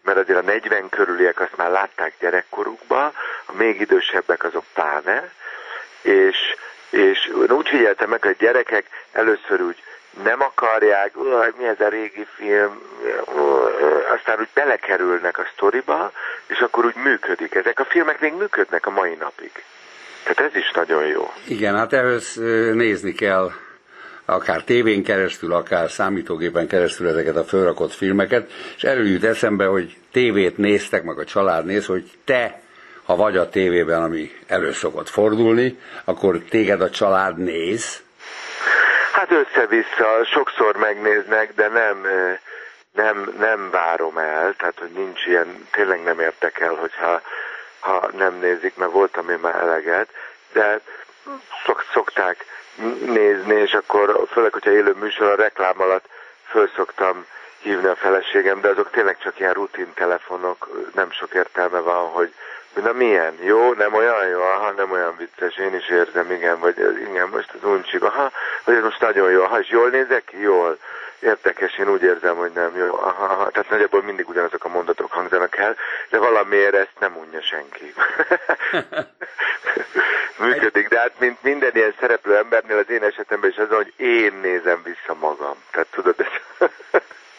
mert 0.04 0.18
azért 0.18 0.40
a 0.40 0.42
40 0.42 0.90
körüliek 0.90 1.40
azt 1.40 1.56
már 1.56 1.70
látták 1.70 2.14
gyerekkorukba, 2.20 3.06
a 3.46 3.54
még 3.54 3.82
idősebbek 3.82 4.44
azok 4.44 4.66
pláne, 4.74 5.32
és, 6.02 6.38
és 6.90 7.32
úgy 7.48 7.70
figyeltem 7.70 8.10
meg, 8.10 8.22
hogy 8.22 8.36
a 8.40 8.44
gyerekek 8.44 8.86
először 9.12 9.62
úgy 9.62 9.84
nem 10.24 10.42
akarják, 10.42 11.14
mi 11.58 11.68
ez 11.68 11.80
a 11.80 11.88
régi 11.88 12.26
film, 12.36 12.82
aztán 14.18 14.40
úgy 14.40 14.50
belekerülnek 14.54 15.38
a 15.38 15.48
sztoriba, 15.54 16.12
és 16.48 16.60
akkor 16.60 16.86
úgy 16.86 16.96
működik. 16.96 17.56
Ezek 17.56 17.80
a 17.80 17.86
filmek 17.86 18.20
még 18.20 18.34
működnek 18.34 18.86
a 18.86 18.90
mai 18.90 19.16
napig. 19.20 19.52
Tehát 20.24 20.52
ez 20.52 20.56
is 20.56 20.72
nagyon 20.72 21.06
jó. 21.06 21.32
Igen, 21.48 21.76
hát 21.76 21.94
ehhez 21.94 22.34
nézni 22.74 23.14
kell 23.14 23.52
akár 24.26 24.64
tévén 24.64 25.04
keresztül, 25.04 25.54
akár 25.54 25.92
számítógépen 25.92 26.68
keresztül 26.68 27.08
ezeket 27.08 27.36
a 27.36 27.44
fölrakott 27.44 27.94
filmeket, 27.94 28.52
és 28.76 28.84
erről 28.84 29.26
eszembe, 29.26 29.66
hogy 29.66 29.98
tévét 30.12 30.58
néztek, 30.58 31.04
meg 31.04 31.20
a 31.20 31.26
család 31.26 31.66
néz, 31.66 31.86
hogy 31.86 32.12
te, 32.26 32.62
ha 33.04 33.16
vagy 33.16 33.38
a 33.38 33.50
tévében, 33.50 34.04
ami 34.04 34.32
elő 34.48 34.72
szokott 34.72 35.10
fordulni, 35.10 35.80
akkor 36.04 36.40
téged 36.50 36.82
a 36.82 36.90
család 36.90 37.38
néz? 37.38 38.02
Hát 39.20 39.32
össze-vissza, 39.32 40.26
sokszor 40.26 40.76
megnéznek, 40.76 41.54
de 41.54 41.68
nem, 41.68 42.08
nem, 42.92 43.34
nem 43.38 43.70
várom 43.70 44.18
el, 44.18 44.54
tehát 44.58 44.80
hogy 44.80 44.92
nincs 44.92 45.26
ilyen, 45.26 45.68
tényleg 45.72 46.04
nem 46.04 46.20
érdekel, 46.20 46.74
hogyha 46.74 47.22
ha 47.80 48.10
nem 48.18 48.40
nézik, 48.40 48.76
mert 48.76 48.92
voltam 48.92 49.30
én 49.30 49.38
már 49.38 49.56
eleget, 49.56 50.10
de 50.54 50.80
szok, 51.66 51.86
szokták 51.94 52.46
nézni, 53.06 53.56
és 53.56 53.74
akkor 53.74 54.28
főleg, 54.32 54.54
hogyha 54.54 54.72
élő 54.72 54.94
műsor 54.94 55.28
a 55.28 55.36
reklám 55.36 55.82
alatt 55.82 56.06
föl 56.48 56.70
szoktam 56.76 57.26
hívni 57.62 57.88
a 57.88 57.96
feleségem, 57.96 58.62
de 58.62 58.68
azok 58.68 58.92
tényleg 58.92 59.18
csak 59.18 59.40
ilyen 59.40 59.54
rutin 59.54 59.94
telefonok, 59.94 60.70
nem 60.94 61.12
sok 61.12 61.34
értelme 61.34 61.80
van, 61.80 62.08
hogy 62.08 62.34
na 62.74 62.92
milyen, 62.92 63.38
jó, 63.42 63.74
nem 63.74 63.94
olyan 63.94 64.28
jó, 64.28 64.42
aha, 64.42 64.72
nem 64.72 64.92
olyan 64.92 65.16
vicces, 65.18 65.58
én 65.58 65.76
is 65.76 65.90
érzem, 65.90 66.32
igen, 66.32 66.60
vagy 66.60 66.78
igen, 67.10 67.30
most 67.30 67.54
az 67.54 67.64
uncsik, 67.64 68.04
aha, 68.04 68.32
vagy 68.64 68.76
ez 68.76 68.84
most 68.84 69.02
nagyon 69.02 69.32
jó, 69.32 69.44
aha, 69.44 69.60
és 69.60 69.70
jól 69.70 69.90
nézek 69.90 70.24
ki? 70.26 70.42
Jól. 70.42 70.78
Érdekes, 71.20 71.78
én 71.78 71.90
úgy 71.90 72.02
érzem, 72.02 72.36
hogy 72.36 72.52
nem 72.52 72.76
jó. 72.76 72.94
Aha, 72.94 73.24
aha. 73.24 73.50
Tehát 73.50 73.70
nagyjából 73.70 74.04
mindig 74.04 74.30
ugyanazok 74.30 74.64
a 74.66 74.70
mondatok 74.70 75.12
hangzanak 75.12 75.58
el, 75.58 75.76
de 76.10 76.18
valamiért 76.18 76.74
ezt 76.74 77.00
nem 77.00 77.18
unja 77.18 77.42
senki. 77.42 77.94
Működik, 80.40 80.88
de 80.88 81.00
hát 81.00 81.20
mint 81.20 81.44
minden 81.44 81.72
ilyen 81.74 81.94
szereplő 82.00 82.38
embernél 82.38 82.78
az 82.78 82.90
én 82.90 83.04
esetemben 83.04 83.50
is 83.50 83.58
az, 83.58 83.70
hogy 83.70 83.94
én 83.96 84.34
nézem 84.42 84.82
vissza 84.84 85.14
magam. 85.20 85.56
Tehát 85.72 85.88
tudod, 85.92 86.16
ez... 86.18 86.70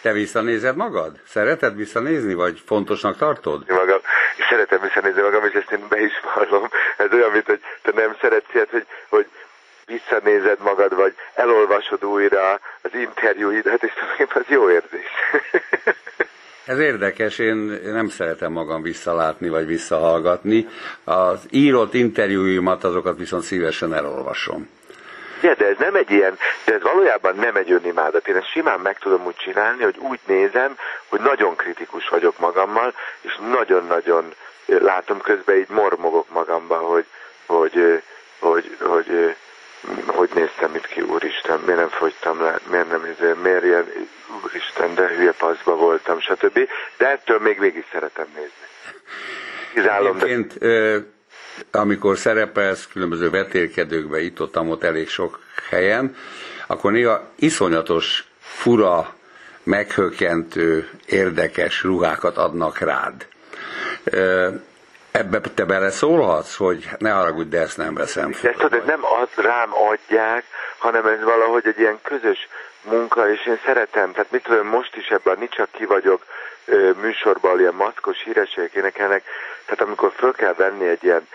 Te 0.03 0.13
visszanézed 0.13 0.77
magad? 0.77 1.21
Szereted 1.27 1.77
visszanézni, 1.77 2.35
vagy 2.35 2.63
fontosnak 2.67 3.17
tartod? 3.17 3.65
Magam, 3.69 4.01
és 4.37 4.45
szeretem 4.49 4.81
visszanézni 4.81 5.21
magam, 5.23 5.45
és 5.45 5.53
ezt 5.53 5.73
én 5.73 5.87
be 5.89 6.01
is 6.01 6.13
vallom. 6.35 6.69
Ez 6.97 7.13
olyan, 7.13 7.31
mint 7.31 7.47
hogy 7.47 7.61
te 7.83 7.93
nem 7.95 8.17
szeretsz 8.21 8.55
ilyet, 8.55 8.71
hogy, 8.71 8.87
hogy 9.09 9.27
visszanézed 9.87 10.59
magad, 10.63 10.95
vagy 10.95 11.15
elolvasod 11.35 12.05
újra 12.05 12.61
az 12.83 12.91
interjúidat, 12.95 13.83
és 13.83 13.93
tulajdonképpen 13.93 14.43
az 14.47 14.53
jó 14.53 14.71
érzés. 14.71 15.11
Ez 16.65 16.79
érdekes, 16.79 17.39
én 17.39 17.57
nem 17.85 18.09
szeretem 18.09 18.53
magam 18.53 18.83
visszalátni 18.83 19.49
vagy 19.49 19.67
visszahallgatni. 19.67 20.69
Az 21.05 21.47
írott 21.51 21.95
interjúimat 21.95 22.85
azokat 22.85 23.19
viszont 23.19 23.43
szívesen 23.43 23.95
elolvasom. 23.95 24.69
Ja, 25.41 25.55
de 25.55 25.67
ez 25.67 25.77
nem 25.79 25.95
egy 25.95 26.11
ilyen, 26.11 26.39
de 26.65 26.75
ez 26.75 26.83
valójában 26.83 27.37
nem 27.37 27.57
egy 27.57 27.73
önimádat. 27.73 28.29
Én 28.29 28.37
ezt 28.37 28.51
simán 28.51 28.81
meg 28.81 28.99
tudom 28.99 29.27
úgy 29.27 29.37
csinálni, 29.37 29.83
hogy 29.83 29.97
úgy 29.99 30.21
nézem, 30.27 30.77
hogy 31.09 31.21
nagyon 31.21 31.57
kritikus 31.57 32.09
vagyok 32.09 32.39
magammal, 32.39 32.95
és 33.21 33.39
nagyon-nagyon 33.51 34.35
látom 34.67 35.21
közben 35.21 35.57
így 35.57 35.69
mormogok 35.69 36.31
magamba, 36.31 36.77
hogy, 36.77 37.05
hogy, 37.47 38.03
hogy, 38.39 38.77
hogy, 38.79 38.79
hogy, 38.79 39.37
hogy 40.07 40.31
néztem 40.35 40.75
itt 40.75 40.87
ki, 40.87 41.01
úristen, 41.01 41.61
miért 41.61 41.81
nem 41.81 41.89
fogytam 41.89 42.43
le, 42.43 42.59
miért 42.71 42.91
nem, 42.91 43.37
miért 43.43 43.65
ilyen, 43.65 43.93
úristen, 44.45 44.95
de 44.95 45.09
hülye 45.09 45.33
paszba 45.33 45.77
voltam, 45.77 46.21
stb. 46.21 46.69
De 46.97 47.09
ettől 47.09 47.39
még 47.39 47.61
végig 47.61 47.85
szeretem 47.93 48.27
nézni. 48.35 48.69
Kizálom, 49.73 50.19
de 50.19 50.27
amikor 51.71 52.19
szerepelsz 52.19 52.89
különböző 52.93 53.31
vetélkedőkbe, 53.31 54.21
itt 54.21 54.41
ott, 54.41 54.59
ott 54.59 54.85
elég 54.85 55.09
sok 55.09 55.39
helyen, 55.71 56.17
akkor 56.67 56.93
néha 56.93 57.23
iszonyatos, 57.37 58.25
fura, 58.41 59.15
meghökkentő, 59.63 60.89
érdekes 61.07 61.83
ruhákat 61.83 62.37
adnak 62.37 62.79
rád. 62.79 63.27
Ebbe 65.11 65.41
te 65.55 65.65
beleszólhatsz, 65.65 66.57
hogy 66.57 66.89
ne 66.99 67.11
haragudj, 67.11 67.49
de 67.49 67.61
ezt 67.61 67.77
nem 67.77 67.95
veszem 67.95 68.33
fel. 68.33 68.53
De 68.53 68.59
tudod, 68.59 68.85
nem 68.85 69.01
az 69.05 69.45
rám 69.45 69.71
adják, 69.75 70.45
hanem 70.79 71.07
ez 71.07 71.23
valahogy 71.23 71.67
egy 71.67 71.79
ilyen 71.79 71.99
közös 72.03 72.49
munka, 72.83 73.33
és 73.33 73.47
én 73.47 73.61
szeretem, 73.65 74.13
tehát 74.13 74.31
mit 74.31 74.43
tudom, 74.43 74.67
most 74.67 74.97
is 74.97 75.07
ebben 75.07 75.37
nincs 75.39 75.55
csak 75.55 75.71
ki 75.71 75.85
vagyok 75.85 76.25
műsorban 77.01 77.61
ilyen 77.61 77.75
maszkos 77.75 78.23
hírességek 78.23 78.73
énekelnek, 78.73 79.25
tehát 79.65 79.81
amikor 79.81 80.13
föl 80.17 80.33
kell 80.33 80.55
venni 80.55 80.87
egy 80.87 81.05
ilyen, 81.05 81.29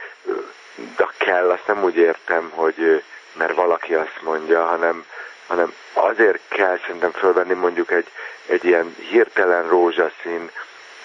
de 0.97 1.07
kell, 1.17 1.49
azt 1.49 1.67
nem 1.67 1.83
úgy 1.83 1.95
értem, 1.95 2.49
hogy 2.53 3.03
mert 3.37 3.55
valaki 3.55 3.93
azt 3.93 4.21
mondja, 4.21 4.65
hanem, 4.65 5.05
hanem 5.47 5.73
azért 5.93 6.41
kell 6.47 6.79
szerintem 6.85 7.11
fölvenni 7.11 7.53
mondjuk 7.53 7.91
egy, 7.91 8.07
egy 8.45 8.65
ilyen 8.65 8.95
hirtelen 9.09 9.67
rózsaszín 9.67 10.51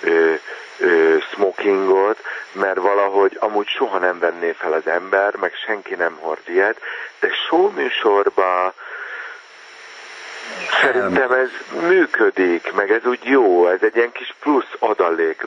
ö, 0.00 0.34
ö, 0.78 1.16
smokingot, 1.32 2.18
mert 2.52 2.78
valahogy 2.78 3.36
amúgy 3.40 3.68
soha 3.68 3.98
nem 3.98 4.18
venné 4.18 4.52
fel 4.52 4.72
az 4.72 4.86
ember, 4.86 5.36
meg 5.36 5.54
senki 5.66 5.94
nem 5.94 6.16
hord 6.20 6.48
ilyet, 6.48 6.80
de 7.20 7.28
show 7.48 7.70
műsorban 7.70 8.72
Szerintem 10.82 11.32
ez 11.32 11.50
működik, 11.80 12.72
meg 12.72 12.90
ez 12.90 13.04
úgy 13.04 13.24
jó, 13.24 13.68
ez 13.68 13.82
egy 13.82 13.96
ilyen 13.96 14.12
kis 14.12 14.34
plusz 14.40 14.74
adalék. 14.78 15.46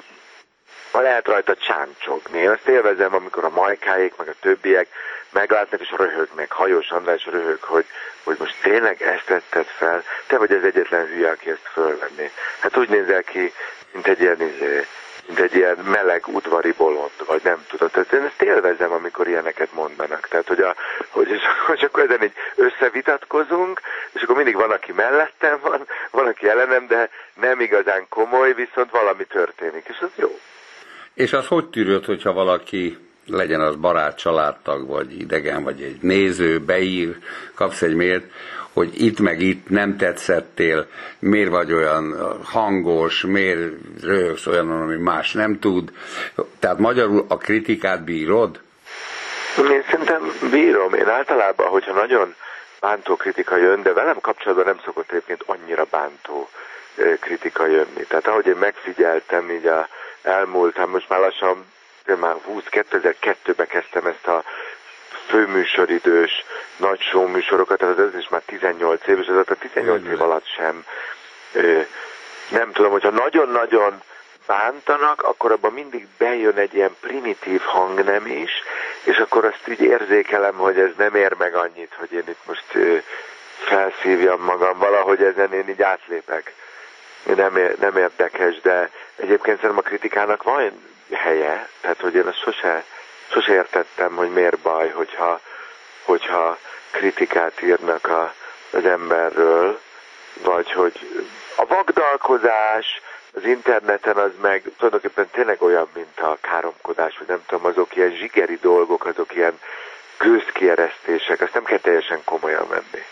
Ma 0.91 1.01
lehet 1.01 1.27
rajta 1.27 1.55
csáncsogni. 1.55 2.39
Én 2.39 2.49
azt 2.49 2.67
élvezem, 2.67 3.13
amikor 3.13 3.43
a 3.43 3.49
majkáik, 3.49 4.15
meg 4.15 4.27
a 4.27 4.35
többiek 4.41 4.87
meglátnak 5.29 5.81
és 5.81 5.93
röhögnek. 5.97 6.51
Hajós 6.51 6.89
András 6.89 7.25
röhög, 7.25 7.61
hogy, 7.61 7.85
hogy 8.23 8.35
most 8.39 8.55
tényleg 8.61 9.01
ezt 9.01 9.27
vetted 9.27 9.65
fel? 9.65 10.03
Te 10.27 10.37
vagy 10.37 10.51
az 10.51 10.63
egyetlen 10.63 11.07
hülye, 11.07 11.29
aki 11.29 11.49
ezt 11.49 11.69
fölvenni. 11.73 12.31
Hát 12.59 12.77
úgy 12.77 12.89
nézel 12.89 13.23
ki, 13.23 13.53
mint 13.91 14.07
egy 14.07 14.21
ilyen 14.21 14.41
izé, 14.41 14.85
mint 15.27 15.39
egy 15.39 15.55
ilyen 15.55 15.77
meleg 15.77 16.27
udvari 16.27 16.73
bolond, 16.77 17.11
vagy 17.27 17.41
nem 17.43 17.65
tudom. 17.67 17.89
Tehát 17.89 18.13
én 18.13 18.23
ezt 18.23 18.41
élvezem, 18.41 18.91
amikor 18.91 19.27
ilyeneket 19.27 19.73
mondanak. 19.73 20.27
Tehát, 20.27 20.47
hogy, 20.47 20.59
a, 20.59 20.75
hogy, 21.09 21.27
hogy 21.67 21.83
akkor 21.83 22.03
ezen 22.03 22.23
így 22.23 22.33
összevitatkozunk, 22.55 23.81
és 24.11 24.21
akkor 24.21 24.35
mindig 24.35 24.55
van, 24.55 24.71
aki 24.71 24.91
mellettem 24.91 25.59
van, 25.61 25.87
van, 26.11 26.27
aki 26.27 26.47
ellenem, 26.47 26.87
de 26.87 27.09
nem 27.41 27.59
igazán 27.59 28.05
komoly, 28.09 28.53
viszont 28.53 28.91
valami 28.91 29.23
történik, 29.23 29.85
és 29.87 29.97
az 29.99 30.11
jó. 30.15 30.39
És 31.13 31.33
az 31.33 31.47
hogy 31.47 31.69
tűrőd, 31.69 32.05
hogyha 32.05 32.33
valaki 32.33 32.97
legyen 33.25 33.61
az 33.61 33.75
barát, 33.75 34.17
családtag, 34.17 34.87
vagy 34.87 35.19
idegen, 35.19 35.63
vagy 35.63 35.81
egy 35.81 35.97
néző, 36.01 36.59
beír, 36.59 37.17
kapsz 37.55 37.81
egy 37.81 37.95
mért, 37.95 38.23
hogy 38.73 39.01
itt 39.01 39.19
meg 39.19 39.41
itt 39.41 39.69
nem 39.69 39.97
tetszettél, 39.97 40.87
miért 41.19 41.49
vagy 41.49 41.73
olyan 41.73 42.15
hangos, 42.43 43.21
miért 43.21 43.71
röhögsz 44.01 44.47
olyan, 44.47 44.81
ami 44.81 44.95
más 44.95 45.31
nem 45.31 45.59
tud. 45.59 45.91
Tehát 46.59 46.77
magyarul 46.77 47.25
a 47.27 47.37
kritikát 47.37 48.03
bírod? 48.03 48.59
Én 49.57 49.83
szerintem 49.89 50.31
bírom. 50.51 50.93
Én 50.93 51.07
általában, 51.07 51.67
hogyha 51.67 51.93
nagyon 51.93 52.35
bántó 52.79 53.15
kritika 53.15 53.57
jön, 53.57 53.81
de 53.81 53.93
velem 53.93 54.19
kapcsolatban 54.21 54.65
nem 54.65 54.79
szokott 54.85 55.11
egyébként 55.11 55.43
annyira 55.45 55.85
bántó 55.89 56.49
kritika 57.19 57.65
jönni. 57.65 58.03
Tehát 58.07 58.27
ahogy 58.27 58.47
én 58.47 58.55
megfigyeltem 58.59 59.49
így 59.49 59.65
a 59.65 59.87
elmúlt, 60.21 60.75
hát 60.75 60.87
most 60.87 61.09
már 61.09 61.19
lassan 61.19 61.65
már 62.19 62.35
20, 62.43 62.63
2002-ben 62.71 63.67
kezdtem 63.67 64.05
ezt 64.05 64.27
a 64.27 64.43
főműsoridős 65.27 66.45
nagy 66.77 67.01
show 67.01 67.27
műsorokat, 67.27 67.77
tehát 67.77 67.99
ez 67.99 68.15
is 68.19 68.29
már 68.29 68.41
18 68.45 69.07
év, 69.07 69.19
és 69.19 69.27
ez 69.27 69.35
a 69.35 69.55
18 69.59 70.05
év 70.07 70.21
alatt 70.21 70.45
sem 70.45 70.85
nem 72.49 72.71
tudom, 72.71 72.91
hogyha 72.91 73.09
nagyon-nagyon 73.09 74.01
bántanak, 74.45 75.21
akkor 75.21 75.51
abban 75.51 75.73
mindig 75.73 76.07
bejön 76.17 76.57
egy 76.57 76.73
ilyen 76.73 76.95
primitív 76.99 77.61
hangnem 77.61 78.27
is, 78.27 78.51
és 79.03 79.17
akkor 79.17 79.45
azt 79.45 79.67
így 79.67 79.81
érzékelem, 79.81 80.55
hogy 80.55 80.79
ez 80.79 80.91
nem 80.97 81.15
ér 81.15 81.33
meg 81.37 81.55
annyit, 81.55 81.93
hogy 81.97 82.11
én 82.11 82.23
itt 82.27 82.45
most 82.45 82.77
felszívjam 83.57 84.41
magam, 84.41 84.77
valahogy 84.77 85.23
ezen 85.23 85.53
én 85.53 85.69
így 85.69 85.81
átlépek. 85.81 86.53
Nem, 87.35 87.57
ér, 87.57 87.77
nem 87.79 87.97
érdekes, 87.97 88.61
de 88.61 88.89
egyébként 89.15 89.59
szerintem 89.59 89.85
a 89.85 89.87
kritikának 89.87 90.43
van 90.43 90.61
helye, 91.13 91.69
tehát 91.81 92.01
hogy 92.01 92.15
én 92.15 92.27
azt 92.27 92.41
sose 92.41 92.83
sose 93.33 93.53
értettem, 93.53 94.15
hogy 94.15 94.29
miért 94.29 94.59
baj, 94.59 94.89
hogyha, 94.89 95.39
hogyha 96.03 96.57
kritikát 96.91 97.61
írnak 97.61 98.07
a, 98.07 98.33
az 98.71 98.85
emberről, 98.85 99.79
vagy 100.43 100.71
hogy 100.71 101.25
a 101.55 101.65
vagdalkozás 101.65 103.01
az 103.33 103.43
interneten 103.43 104.17
az 104.17 104.31
meg 104.41 104.63
tulajdonképpen 104.77 105.29
tényleg 105.31 105.61
olyan, 105.61 105.87
mint 105.93 106.19
a 106.19 106.37
káromkodás, 106.41 107.17
vagy 107.17 107.27
nem 107.27 107.43
tudom, 107.47 107.65
azok 107.65 107.95
ilyen 107.95 108.11
zsigeri 108.11 108.57
dolgok, 108.61 109.05
azok 109.05 109.35
ilyen 109.35 109.59
gőzkieresztések, 110.17 111.41
azt 111.41 111.53
nem 111.53 111.63
kell 111.63 111.77
teljesen 111.77 112.21
komolyan 112.23 112.67
venni. 112.67 113.03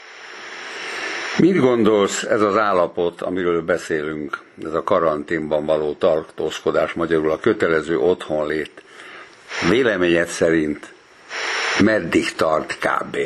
Mit 1.37 1.59
gondolsz 1.59 2.23
ez 2.23 2.41
az 2.41 2.57
állapot, 2.57 3.21
amiről 3.21 3.61
beszélünk, 3.61 4.37
ez 4.65 4.73
a 4.73 4.83
karanténban 4.83 5.65
való 5.65 5.93
tartózkodás, 5.93 6.93
magyarul 6.93 7.31
a 7.31 7.39
kötelező 7.39 7.99
otthonlét? 7.99 8.81
Véleményed 9.69 10.27
szerint 10.27 10.93
meddig 11.79 12.35
tart 12.35 12.77
kb? 12.77 13.17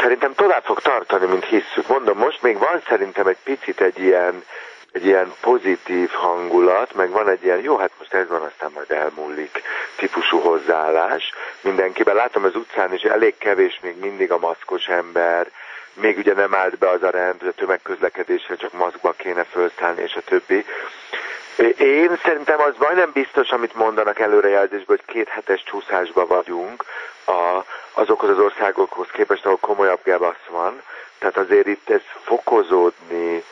Szerintem 0.00 0.34
tovább 0.34 0.64
fog 0.64 0.80
tartani, 0.80 1.26
mint 1.26 1.44
hisszük. 1.44 1.88
Mondom, 1.88 2.18
most 2.18 2.42
még 2.42 2.58
van 2.58 2.82
szerintem 2.88 3.26
egy 3.26 3.36
picit 3.44 3.80
egy 3.80 3.98
ilyen, 3.98 4.44
egy 4.92 5.06
ilyen 5.06 5.32
pozitív 5.40 6.10
hangulat, 6.10 6.94
meg 6.94 7.10
van 7.10 7.28
egy 7.28 7.44
ilyen, 7.44 7.60
jó, 7.62 7.76
hát 7.76 7.90
most 7.98 8.14
ez 8.14 8.28
van, 8.28 8.42
aztán 8.42 8.70
majd 8.74 8.90
elmúlik 8.90 9.62
típusú 9.96 10.38
hozzáállás. 10.38 11.32
Mindenkiben 11.60 12.14
látom 12.14 12.44
az 12.44 12.54
utcán 12.54 12.94
is 12.94 13.02
elég 13.02 13.34
kevés 13.38 13.78
még 13.82 13.94
mindig 14.00 14.30
a 14.30 14.38
maszkos 14.38 14.86
ember, 14.86 15.46
még 15.94 16.18
ugye 16.18 16.34
nem 16.34 16.54
állt 16.54 16.78
be 16.78 16.88
az 16.88 17.02
a 17.02 17.10
rend, 17.10 17.38
hogy 17.40 17.48
a 17.48 17.52
tömegközlekedésre 17.52 18.56
csak 18.56 18.72
maszkba 18.72 19.12
kéne 19.12 19.44
felszállni, 19.44 20.02
és 20.02 20.14
a 20.14 20.20
többi. 20.20 20.64
Én 21.78 22.18
szerintem 22.22 22.60
az 22.60 22.74
majdnem 22.78 23.10
biztos, 23.12 23.50
amit 23.50 23.74
mondanak 23.74 24.18
előrejelzésből, 24.18 24.96
hogy 24.96 25.14
két 25.14 25.28
hetes 25.28 25.62
csúszásba 25.62 26.26
vagyunk 26.26 26.84
a, 27.24 27.64
azokhoz 27.92 28.30
az 28.30 28.38
országokhoz 28.38 29.08
képest, 29.12 29.44
ahol 29.44 29.58
komolyabb 29.58 30.00
gebasz 30.04 30.46
van. 30.48 30.82
Tehát 31.18 31.36
azért 31.36 31.66
itt 31.66 31.90
ez 31.90 32.00
fokozódni 32.22 33.44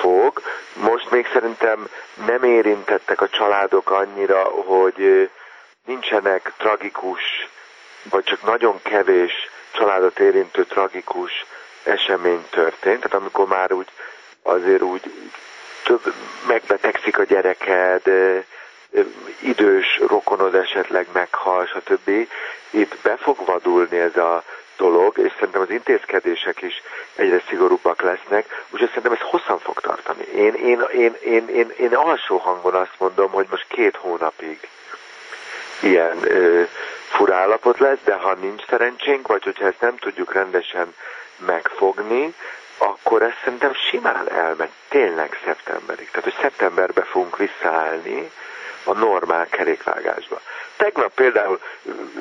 fog. 0.00 0.42
Most 0.72 1.10
még 1.10 1.28
szerintem 1.32 1.88
nem 2.26 2.42
érintettek 2.42 3.20
a 3.20 3.28
családok 3.28 3.90
annyira, 3.90 4.42
hogy 4.42 5.30
nincsenek 5.86 6.52
tragikus, 6.56 7.48
vagy 8.10 8.24
csak 8.24 8.42
nagyon 8.42 8.82
kevés 8.82 9.32
családot 9.70 10.18
érintő 10.18 10.64
tragikus 10.64 11.46
esemény 11.86 12.46
történt. 12.50 12.96
Tehát 13.00 13.14
amikor 13.14 13.46
már 13.46 13.72
úgy 13.72 13.88
azért 14.42 14.82
úgy 14.82 15.02
több 15.84 16.14
megbetegszik 16.46 17.18
a 17.18 17.24
gyereked, 17.24 18.02
idős 19.40 20.00
rokonod 20.06 20.54
esetleg 20.54 21.06
meghal, 21.12 21.66
stb. 21.66 22.10
Itt 22.70 22.96
be 23.02 23.16
fog 23.16 23.36
vadulni 23.44 23.98
ez 23.98 24.16
a 24.16 24.42
dolog, 24.76 25.18
és 25.18 25.32
szerintem 25.32 25.60
az 25.60 25.70
intézkedések 25.70 26.62
is 26.62 26.82
egyre 27.14 27.42
szigorúbbak 27.48 28.02
lesznek, 28.02 28.64
úgyhogy 28.70 28.88
szerintem 28.88 29.12
ez 29.12 29.20
hosszan 29.20 29.58
fog 29.58 29.80
tartani. 29.80 30.24
Én, 30.24 30.54
én, 30.54 30.84
én, 30.92 31.16
én, 31.20 31.48
én, 31.48 31.72
én 31.76 31.94
alsó 31.94 32.36
hangon 32.36 32.74
azt 32.74 32.94
mondom, 32.98 33.30
hogy 33.30 33.46
most 33.50 33.66
két 33.68 33.96
hónapig 33.96 34.68
ilyen 35.80 36.18
ö, 36.22 36.62
furállapot 37.08 37.78
lesz, 37.78 37.98
de 38.04 38.14
ha 38.14 38.34
nincs 38.34 38.66
szerencsénk, 38.66 39.26
vagy 39.26 39.44
hogyha 39.44 39.66
ezt 39.66 39.80
nem 39.80 39.96
tudjuk 39.96 40.32
rendesen 40.32 40.94
megfogni, 41.38 42.34
akkor 42.78 43.22
ez 43.22 43.32
szerintem 43.44 43.74
simán 43.74 44.30
elmegy 44.30 44.70
tényleg 44.88 45.38
szeptemberig. 45.44 46.08
Tehát, 46.10 46.24
hogy 46.24 46.36
szeptemberbe 46.40 47.02
fogunk 47.02 47.36
visszaállni 47.36 48.30
a 48.84 48.92
normál 48.92 49.46
kerékvágásba. 49.46 50.40
Tegnap 50.76 51.14
például 51.14 51.60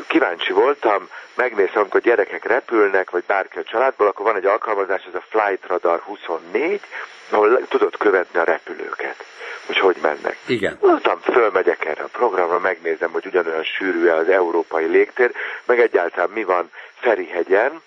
kíváncsi 0.07 0.53
voltam, 0.53 1.09
megnézem, 1.33 1.81
amikor 1.81 2.01
gyerekek 2.01 2.45
repülnek, 2.45 3.09
vagy 3.09 3.23
bárki 3.27 3.57
a 3.59 3.63
családból, 3.63 4.07
akkor 4.07 4.25
van 4.25 4.35
egy 4.35 4.45
alkalmazás, 4.45 5.03
ez 5.07 5.15
a 5.15 5.23
Flight 5.29 5.67
Radar 5.67 5.99
24, 5.99 6.81
ahol 7.29 7.67
tudod 7.67 7.97
követni 7.97 8.39
a 8.39 8.43
repülőket 8.43 9.25
hogy 9.65 9.77
hogy 9.77 9.95
mennek. 10.01 10.37
Igen. 10.45 10.77
Mondtam, 10.81 11.19
fölmegyek 11.19 11.85
erre 11.85 12.03
a 12.03 12.07
programra, 12.11 12.59
megnézem, 12.59 13.11
hogy 13.11 13.25
ugyanolyan 13.25 13.63
sűrű-e 13.63 14.15
az 14.15 14.29
európai 14.29 14.85
légtér, 14.85 15.31
meg 15.65 15.79
egyáltalán 15.79 16.29
mi 16.29 16.43
van 16.43 16.71
Ferihegyen, 16.99 17.81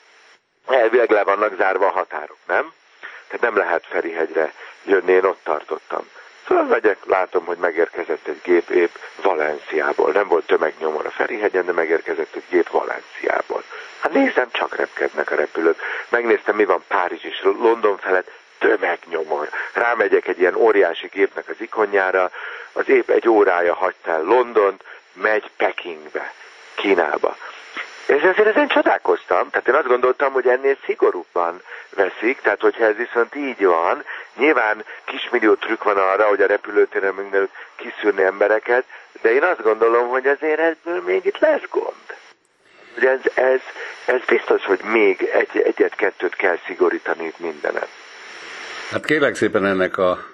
elvileg 0.69 1.11
le 1.11 1.25
vannak 1.25 1.57
zárva 1.57 1.87
a 1.87 1.91
határok, 1.91 2.39
nem? 2.47 2.73
Tehát 3.29 3.41
nem 3.41 3.57
lehet 3.57 3.87
Ferihegyre 3.89 4.53
jönni, 4.85 5.13
én 5.13 5.25
ott 5.25 5.41
tartottam. 5.43 6.09
Fölmegyek, 6.45 6.99
látom, 7.05 7.45
hogy 7.45 7.57
megérkezett 7.57 8.27
egy 8.27 8.41
gép 8.43 8.71
épp 8.71 8.95
Valenciából. 9.23 10.13
Nem 10.13 10.29
volt 10.29 10.47
tömegnyomor 10.47 11.07
a 11.07 11.11
Ferihegyen, 11.11 11.65
de 11.65 11.73
megérkezett 11.73 12.35
egy 12.35 12.45
gép 12.49 12.69
Valenciából. 12.71 13.63
Hát 14.01 14.13
nézem, 14.13 14.49
csak 14.53 14.77
repkednek 14.77 15.31
a 15.31 15.35
repülők. 15.35 15.81
Megnéztem, 16.09 16.57
mi 16.57 16.65
van 16.65 16.85
Párizs 16.89 17.25
és 17.25 17.43
London 17.43 17.99
felett, 17.99 18.31
tömegnyomor. 18.59 19.49
Rámegyek 19.73 20.29
egy 20.29 20.41
ilyen 20.41 20.55
óriási 20.55 21.07
gépnek 21.07 21.49
az 21.49 21.57
ikonjára, 21.59 22.31
az 22.73 22.89
épp 22.89 23.11
egy 23.11 23.29
órája 23.29 23.75
hagyta 23.75 24.11
el 24.11 24.23
Londont, 24.23 24.85
megy 25.13 25.51
Pekingbe, 25.57 26.33
Kínába. 26.75 27.37
És 28.09 28.23
ezért 28.23 28.47
ezen 28.47 28.69
csodálkoztam, 28.69 29.51
tehát 29.51 29.69
én 29.69 29.75
azt 29.75 29.87
gondoltam, 29.87 30.33
hogy 30.33 30.47
ennél 30.47 30.77
szigorúbban 30.85 31.63
veszik, 31.95 32.41
tehát 32.41 32.61
hogyha 32.61 32.85
ez 32.85 32.97
viszont 32.97 33.35
így 33.35 33.65
van, 33.65 34.05
nyilván 34.37 34.85
kismillió 35.05 35.55
trükk 35.55 35.83
van 35.83 35.97
arra, 35.97 36.25
hogy 36.25 36.41
a 36.41 36.47
repülőtéren 36.47 37.15
minden 37.15 37.49
kiszűrni 37.77 38.23
embereket, 38.23 38.85
de 39.23 39.33
én 39.33 39.43
azt 39.43 39.63
gondolom, 39.63 40.09
hogy 40.09 40.27
azért 40.27 40.59
ebből 40.59 41.03
még 41.03 41.25
itt 41.25 41.39
lesz 41.39 41.63
gond. 41.71 42.17
Ez, 43.01 43.21
ez, 43.35 43.61
ez 44.05 44.21
biztos, 44.27 44.65
hogy 44.65 44.81
még 44.83 45.23
egy, 45.23 45.63
egyet-kettőt 45.63 46.35
kell 46.35 46.59
szigorítani 46.67 47.25
itt 47.25 47.39
mindenet. 47.39 47.89
Hát 48.91 49.05
kérlek 49.05 49.35
szépen 49.35 49.67
ennek 49.67 49.97
a 49.97 50.27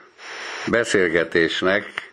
beszélgetésnek 0.67 2.13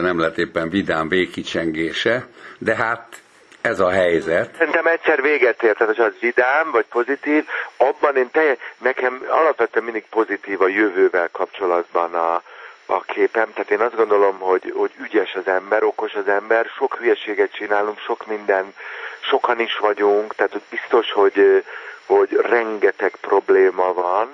nem 0.00 0.18
lett 0.18 0.38
éppen 0.38 0.70
vidám 0.70 1.08
végkicsengése, 1.08 2.26
de 2.58 2.74
hát 2.76 3.21
ez 3.62 3.80
a 3.80 3.90
helyzet. 3.90 4.54
Szerintem 4.56 4.86
egyszer 4.86 5.22
véget 5.22 5.62
ért, 5.62 5.78
tehát 5.78 5.98
az 5.98 6.14
vidám 6.20 6.70
vagy 6.70 6.84
pozitív, 6.84 7.46
abban 7.76 8.16
én 8.16 8.30
teljes, 8.30 8.56
nekem 8.78 9.24
alapvetően 9.28 9.84
mindig 9.84 10.04
pozitív 10.10 10.60
a 10.60 10.68
jövővel 10.68 11.28
kapcsolatban 11.32 12.14
a, 12.14 12.42
a 12.86 13.00
képem, 13.00 13.52
tehát 13.52 13.70
én 13.70 13.80
azt 13.80 13.96
gondolom, 13.96 14.38
hogy, 14.38 14.72
hogy 14.76 14.90
ügyes 15.02 15.34
az 15.34 15.46
ember, 15.46 15.82
okos 15.82 16.14
az 16.14 16.28
ember, 16.28 16.66
sok 16.76 16.94
hülyeséget 16.94 17.52
csinálunk, 17.52 17.98
sok 17.98 18.26
minden, 18.26 18.74
sokan 19.20 19.60
is 19.60 19.78
vagyunk, 19.78 20.34
tehát 20.34 20.52
hogy 20.52 20.62
biztos, 20.70 21.12
hogy, 21.12 21.64
hogy 22.06 22.32
rengeteg 22.32 23.16
probléma 23.20 23.92
van, 23.92 24.32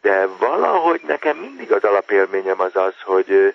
de 0.00 0.26
valahogy 0.38 1.00
nekem 1.06 1.36
mindig 1.36 1.72
az 1.72 1.84
alapélményem 1.84 2.60
az 2.60 2.76
az, 2.76 2.94
hogy, 3.04 3.54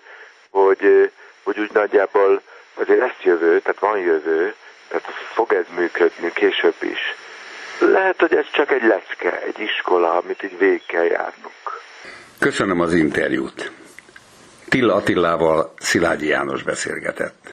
hogy, 0.50 1.12
hogy 1.44 1.60
úgy 1.60 1.72
nagyjából 1.74 2.42
azért 2.74 3.00
lesz 3.00 3.22
jövő, 3.22 3.60
tehát 3.60 3.80
van 3.80 3.98
jövő, 3.98 4.56
tehát 4.96 5.20
fog 5.34 5.54
ez 5.54 5.66
működni 5.76 6.32
később 6.34 6.76
is. 6.80 7.00
Lehet, 7.80 8.20
hogy 8.20 8.36
ez 8.36 8.46
csak 8.52 8.72
egy 8.72 8.84
lecke, 8.84 9.42
egy 9.42 9.60
iskola, 9.60 10.18
amit 10.18 10.44
így 10.44 10.58
végig 10.58 10.86
kell 10.86 11.04
járnunk. 11.04 11.82
Köszönöm 12.40 12.80
az 12.80 12.94
interjút. 12.94 13.72
Tilla 14.70 14.96
Attilával 14.96 15.74
Szilágyi 15.80 16.28
János 16.28 16.64
beszélgetett. 16.64 17.44